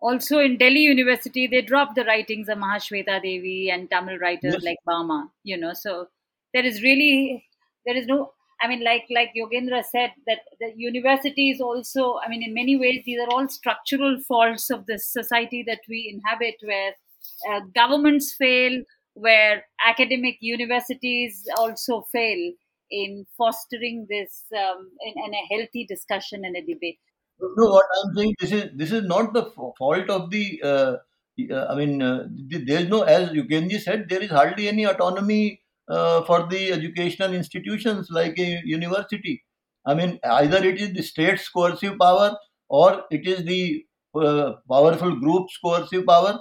Also 0.00 0.38
in 0.40 0.56
Delhi 0.58 0.80
University, 0.80 1.46
they 1.46 1.60
dropped 1.62 1.94
the 1.94 2.04
writings 2.04 2.48
of 2.48 2.58
Mahashweta 2.58 3.22
Devi 3.22 3.70
and 3.70 3.88
Tamil 3.90 4.18
writers 4.18 4.60
Yes. 4.60 4.62
like 4.62 4.78
Bama. 4.86 5.30
You 5.44 5.56
know, 5.56 5.72
so 5.72 6.10
there 6.52 6.64
is 6.64 6.82
really 6.82 7.46
there 7.86 7.96
is 7.96 8.06
no. 8.06 8.32
I 8.60 8.68
mean, 8.68 8.82
like 8.82 9.04
like 9.10 9.30
Yogendra 9.36 9.84
said, 9.84 10.12
that 10.26 10.40
the 10.60 10.72
university 10.76 11.50
is 11.50 11.60
also. 11.60 12.18
I 12.24 12.28
mean, 12.28 12.42
in 12.42 12.54
many 12.54 12.76
ways, 12.76 13.02
these 13.04 13.20
are 13.20 13.28
all 13.30 13.48
structural 13.48 14.18
faults 14.26 14.70
of 14.70 14.86
the 14.86 14.98
society 14.98 15.64
that 15.66 15.80
we 15.88 16.12
inhabit, 16.12 16.56
where 16.62 16.92
uh, 17.50 17.60
governments 17.74 18.34
fail, 18.34 18.82
where 19.14 19.64
academic 19.86 20.38
universities 20.40 21.44
also 21.56 22.02
fail 22.12 22.52
in 22.90 23.26
fostering 23.36 24.06
this 24.08 24.44
um, 24.56 24.90
in, 25.02 25.14
in 25.24 25.34
a 25.34 25.54
healthy 25.54 25.86
discussion 25.86 26.44
and 26.44 26.56
a 26.56 26.60
debate. 26.60 26.98
No, 27.40 27.70
what 27.70 27.86
I'm 28.02 28.16
saying 28.16 28.34
this 28.40 28.52
is 28.52 28.70
this 28.74 28.92
is 28.92 29.04
not 29.04 29.32
the 29.32 29.44
fault 29.44 30.10
of 30.10 30.30
the. 30.30 30.60
Uh, 30.62 30.96
uh, 31.52 31.66
I 31.70 31.76
mean, 31.76 32.02
uh, 32.02 32.26
there 32.28 32.80
is 32.80 32.88
no, 32.88 33.02
as 33.02 33.30
Yogenji 33.30 33.80
said, 33.80 34.08
there 34.08 34.20
is 34.20 34.30
hardly 34.30 34.66
any 34.66 34.84
autonomy 34.84 35.62
uh, 35.88 36.22
for 36.24 36.46
the 36.48 36.72
educational 36.72 37.34
institutions 37.34 38.08
like 38.10 38.38
a 38.38 38.60
university. 38.64 39.44
I 39.86 39.94
mean, 39.94 40.18
either 40.24 40.58
it 40.64 40.80
is 40.80 40.92
the 40.92 41.02
state's 41.02 41.48
coercive 41.48 41.98
power 41.98 42.36
or 42.68 43.04
it 43.10 43.26
is 43.26 43.44
the 43.44 43.84
uh, 44.14 44.52
powerful 44.70 45.16
group's 45.18 45.56
coercive 45.64 46.06
power. 46.06 46.40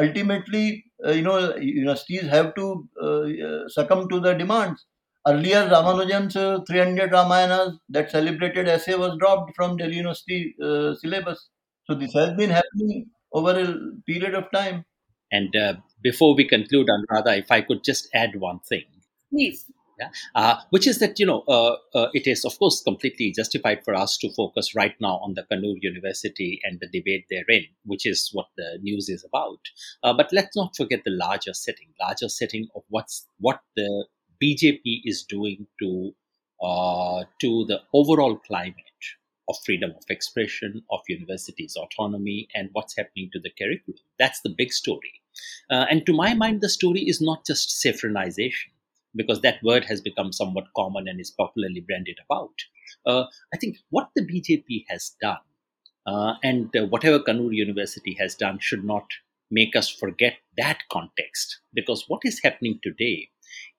Ultimately, 0.00 0.84
uh, 1.04 1.10
you 1.12 1.22
know, 1.22 1.54
universities 1.56 2.22
have 2.28 2.54
to 2.54 2.88
uh, 3.02 3.68
succumb 3.68 4.08
to 4.08 4.20
the 4.20 4.34
demands. 4.34 4.84
Earlier, 5.26 5.68
Ramanujan's 5.68 6.36
uh, 6.36 6.60
300 6.66 7.10
Ramayanas, 7.10 7.78
that 7.90 8.10
celebrated 8.10 8.68
essay 8.68 8.94
was 8.94 9.16
dropped 9.18 9.54
from 9.56 9.76
Delhi 9.76 9.96
University 9.96 10.54
uh, 10.62 10.94
syllabus. 10.94 11.48
So 11.84 11.94
this 11.94 12.12
has 12.14 12.34
been 12.36 12.50
happening 12.50 13.10
over 13.32 13.50
a 13.50 13.74
period 14.06 14.34
of 14.34 14.50
time. 14.52 14.84
And 15.30 15.54
uh, 15.54 15.74
before 16.02 16.34
we 16.34 16.46
conclude, 16.46 16.88
Anuradha, 16.88 17.38
if 17.38 17.50
I 17.50 17.60
could 17.60 17.84
just 17.84 18.08
add 18.14 18.36
one 18.36 18.60
thing. 18.60 18.84
Please. 19.30 19.66
yeah, 19.98 20.08
uh, 20.34 20.56
which 20.70 20.86
is 20.86 20.98
that 21.00 21.18
you 21.18 21.26
know 21.26 21.42
uh, 21.48 21.76
uh, 21.94 22.08
it 22.14 22.26
is 22.26 22.44
of 22.44 22.58
course 22.58 22.82
completely 22.82 23.32
justified 23.32 23.84
for 23.84 23.94
us 23.94 24.16
to 24.18 24.32
focus 24.32 24.74
right 24.74 24.94
now 25.00 25.16
on 25.18 25.34
the 25.34 25.42
Kannur 25.50 25.74
University 25.82 26.60
and 26.64 26.80
the 26.80 26.86
debate 26.86 27.26
therein, 27.30 27.66
which 27.84 28.06
is 28.06 28.30
what 28.32 28.46
the 28.56 28.78
news 28.80 29.08
is 29.08 29.24
about. 29.24 29.60
Uh, 30.02 30.14
but 30.14 30.28
let's 30.32 30.56
not 30.56 30.76
forget 30.76 31.02
the 31.04 31.10
larger 31.10 31.52
setting, 31.52 31.88
larger 32.00 32.28
setting 32.28 32.68
of 32.74 32.82
what's 32.88 33.26
what 33.38 33.60
the 33.76 34.06
BJP 34.42 35.02
is 35.04 35.24
doing 35.24 35.66
to 35.80 36.14
uh, 36.62 37.24
to 37.40 37.64
the 37.66 37.80
overall 37.92 38.36
climate 38.36 38.84
of 39.48 39.56
freedom 39.64 39.90
of 39.96 40.04
expression, 40.10 40.82
of 40.90 41.00
universities' 41.08 41.76
autonomy, 41.76 42.48
and 42.54 42.68
what's 42.72 42.96
happening 42.96 43.30
to 43.32 43.40
the 43.40 43.50
curriculum. 43.50 43.98
That's 44.18 44.40
the 44.42 44.54
big 44.56 44.72
story. 44.72 45.17
Uh, 45.70 45.86
and 45.90 46.04
to 46.06 46.12
my 46.12 46.34
mind, 46.34 46.60
the 46.60 46.68
story 46.68 47.00
is 47.00 47.20
not 47.20 47.44
just 47.46 47.82
saffronization 47.84 48.70
because 49.16 49.40
that 49.40 49.62
word 49.62 49.84
has 49.84 50.00
become 50.00 50.32
somewhat 50.32 50.66
common 50.76 51.08
and 51.08 51.20
is 51.20 51.30
popularly 51.30 51.84
branded 51.86 52.18
about. 52.28 52.54
Uh, 53.06 53.24
I 53.54 53.56
think 53.58 53.78
what 53.90 54.10
the 54.14 54.22
BJP 54.22 54.84
has 54.88 55.12
done, 55.20 55.38
uh, 56.06 56.34
and 56.42 56.74
uh, 56.76 56.86
whatever 56.86 57.18
Kannur 57.18 57.54
University 57.54 58.16
has 58.18 58.34
done, 58.34 58.58
should 58.60 58.84
not 58.84 59.04
make 59.50 59.74
us 59.76 59.88
forget 59.88 60.34
that 60.56 60.78
context. 60.90 61.60
Because 61.74 62.04
what 62.08 62.20
is 62.24 62.40
happening 62.42 62.78
today 62.82 63.28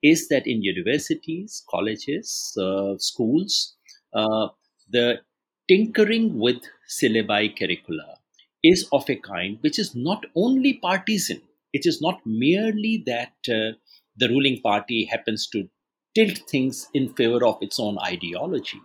is 0.01 0.27
that 0.29 0.47
in 0.47 0.63
universities, 0.63 1.63
colleges, 1.69 2.55
uh, 2.59 2.95
schools, 2.97 3.75
uh, 4.13 4.47
the 4.89 5.19
tinkering 5.67 6.39
with 6.39 6.57
syllabi 6.89 7.55
curricula 7.57 8.17
is 8.63 8.87
of 8.91 9.09
a 9.09 9.15
kind 9.15 9.57
which 9.61 9.77
is 9.77 9.95
not 9.95 10.25
only 10.35 10.73
partisan, 10.73 11.41
it 11.73 11.85
is 11.85 12.01
not 12.01 12.19
merely 12.25 13.03
that 13.05 13.33
uh, 13.47 13.77
the 14.17 14.29
ruling 14.29 14.61
party 14.61 15.05
happens 15.05 15.47
to 15.47 15.69
tilt 16.15 16.39
things 16.49 16.87
in 16.93 17.13
favor 17.13 17.45
of 17.45 17.57
its 17.61 17.79
own 17.79 17.97
ideology. 17.99 18.81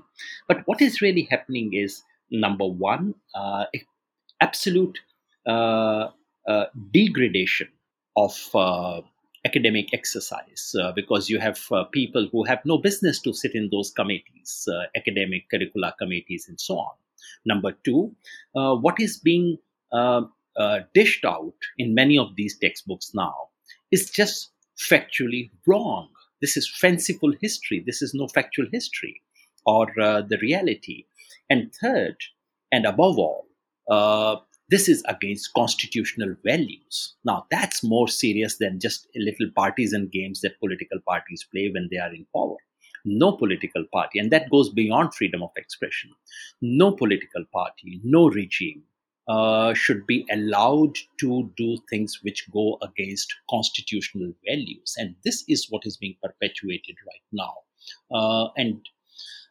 But 0.48 0.58
what 0.66 0.80
is 0.80 1.00
really 1.00 1.26
happening 1.30 1.72
is 1.72 2.02
number 2.30 2.66
one, 2.66 3.14
uh, 3.34 3.64
absolute 4.40 4.98
uh, 5.46 6.08
uh, 6.46 6.66
degradation 6.92 7.68
of 8.16 8.38
uh, 8.54 9.00
academic 9.44 9.92
exercise 9.92 10.74
uh, 10.80 10.92
because 10.92 11.28
you 11.28 11.38
have 11.38 11.60
uh, 11.72 11.84
people 11.84 12.28
who 12.32 12.44
have 12.44 12.60
no 12.64 12.78
business 12.78 13.20
to 13.20 13.32
sit 13.32 13.54
in 13.54 13.68
those 13.70 13.90
committees, 13.90 14.68
uh, 14.72 14.84
academic 14.96 15.44
curricula 15.50 15.94
committees, 15.98 16.46
and 16.48 16.60
so 16.60 16.78
on. 16.78 16.94
Number 17.44 17.72
two, 17.84 18.14
uh, 18.54 18.74
what 18.74 19.00
is 19.00 19.18
being 19.18 19.58
uh, 20.56 20.80
dished 20.94 21.24
out 21.24 21.54
in 21.78 21.94
many 21.94 22.18
of 22.18 22.36
these 22.36 22.58
textbooks 22.58 23.12
now 23.14 23.34
is 23.90 24.10
just 24.10 24.50
factually 24.78 25.50
wrong. 25.66 26.08
This 26.40 26.56
is 26.56 26.68
fanciful 26.68 27.32
history. 27.40 27.82
This 27.86 28.02
is 28.02 28.14
no 28.14 28.28
factual 28.28 28.66
history 28.72 29.22
or 29.66 29.88
uh, 30.00 30.22
the 30.22 30.38
reality. 30.38 31.06
And 31.50 31.72
third, 31.80 32.16
and 32.72 32.86
above 32.86 33.18
all, 33.18 33.46
uh, 33.90 34.36
this 34.70 34.88
is 34.88 35.02
against 35.08 35.52
constitutional 35.54 36.34
values. 36.44 37.14
Now, 37.24 37.46
that's 37.50 37.84
more 37.84 38.08
serious 38.08 38.56
than 38.56 38.80
just 38.80 39.06
little 39.14 39.50
partisan 39.54 40.08
games 40.12 40.40
that 40.40 40.58
political 40.58 40.98
parties 41.06 41.46
play 41.52 41.70
when 41.72 41.88
they 41.90 41.98
are 41.98 42.12
in 42.12 42.26
power. 42.34 42.56
No 43.04 43.32
political 43.32 43.84
party, 43.92 44.18
and 44.18 44.30
that 44.30 44.50
goes 44.50 44.70
beyond 44.70 45.14
freedom 45.14 45.42
of 45.42 45.50
expression, 45.58 46.10
no 46.62 46.92
political 46.92 47.44
party, 47.52 48.00
no 48.02 48.30
regime 48.30 48.82
uh, 49.28 49.72
should 49.74 50.06
be 50.06 50.26
allowed 50.30 50.94
to 51.18 51.50
do 51.56 51.78
things 51.88 52.18
which 52.22 52.46
go 52.52 52.78
against 52.82 53.34
constitutional 53.48 54.32
values. 54.46 54.94
And 54.98 55.14
this 55.24 55.44
is 55.48 55.66
what 55.70 55.82
is 55.86 55.96
being 55.96 56.16
perpetuated 56.22 56.96
right 57.06 57.26
now. 57.32 57.54
Uh, 58.14 58.48
and 58.56 58.80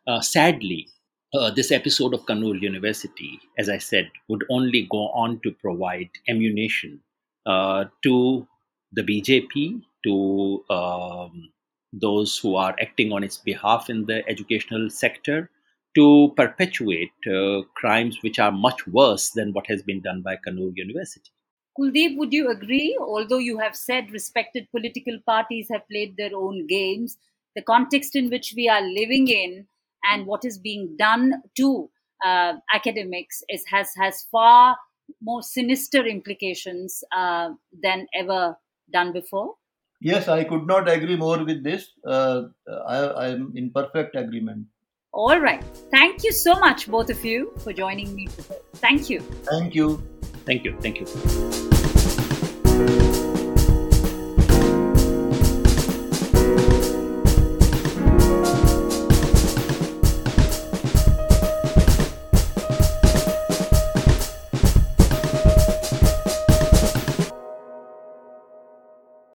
uh, 0.07 0.21
sadly, 0.21 0.88
uh, 1.33 1.49
this 1.49 1.71
episode 1.71 2.13
of 2.13 2.25
Kannur 2.25 2.62
University, 2.62 3.39
as 3.57 3.69
I 3.69 3.79
said, 3.79 4.12
would 4.29 4.43
only 4.49 4.88
go 4.91 5.09
on 5.09 5.39
to 5.43 5.51
provide 5.51 6.09
ammunition 6.29 7.01
uh, 7.45 7.86
to 8.03 8.47
the 8.91 9.01
BJP, 9.01 9.81
to 10.05 10.63
um, 10.69 11.49
those 11.91 12.38
who 12.38 12.55
are 12.55 12.75
acting 12.79 13.12
on 13.12 13.23
its 13.23 13.38
behalf 13.38 13.89
in 13.89 14.05
the 14.05 14.27
educational 14.29 14.89
sector, 14.89 15.49
to 15.95 16.34
perpetuate 16.36 17.12
uh, 17.32 17.62
crimes 17.75 18.17
which 18.21 18.39
are 18.39 18.51
much 18.51 18.88
worse 18.88 19.29
than 19.32 19.53
what 19.53 19.67
has 19.67 19.84
been 19.84 20.01
done 20.01 20.21
by 20.21 20.36
Kannur 20.36 20.71
University. 20.75 21.32
Kuldeep, 21.77 22.17
would 22.17 22.34
you 22.34 22.49
agree? 22.49 22.97
Although 22.99 23.39
you 23.39 23.58
have 23.58 23.75
said 23.75 24.12
respected 24.12 24.67
political 24.71 25.17
parties 25.25 25.67
have 25.71 25.88
played 25.88 26.17
their 26.17 26.36
own 26.36 26.67
games, 26.67 27.17
the 27.56 27.62
context 27.62 28.15
in 28.15 28.29
which 28.29 28.53
we 28.56 28.69
are 28.69 28.82
living 28.82 29.27
in 29.27 29.67
and 30.03 30.25
what 30.25 30.45
is 30.45 30.58
being 30.58 30.95
done 30.97 31.41
to 31.58 31.89
uh, 32.23 32.53
academics 32.73 33.43
is, 33.49 33.63
has 33.67 33.89
has 33.99 34.27
far 34.32 34.77
more 35.21 35.41
sinister 35.41 36.06
implications 36.06 37.03
uh, 37.15 37.49
than 37.82 38.08
ever 38.15 38.58
done 38.91 39.12
before. 39.12 39.56
Yes, 40.01 40.27
I 40.27 40.43
could 40.43 40.67
not 40.67 40.89
agree 40.89 41.15
more 41.15 41.43
with 41.43 41.63
this. 41.63 41.91
Uh, 42.06 42.43
I, 42.88 42.97
I 42.97 43.27
am 43.29 43.53
in 43.56 43.71
perfect 43.71 44.15
agreement. 44.15 44.67
All 45.13 45.39
right. 45.39 45.63
Thank 45.91 46.23
you 46.23 46.32
so 46.32 46.56
much, 46.56 46.89
both 46.89 47.12
of 47.12 47.23
you, 47.23 47.54
for 47.60 47.71
joining 47.71 48.15
me 48.15 48.28
today. 48.28 48.58
Thank 48.76 49.12
you. 49.12 49.19
Thank 49.19 49.76
you. 49.76 50.02
Thank 50.45 50.63
you. 50.65 50.76
Thank 50.82 50.99
you. 51.02 51.72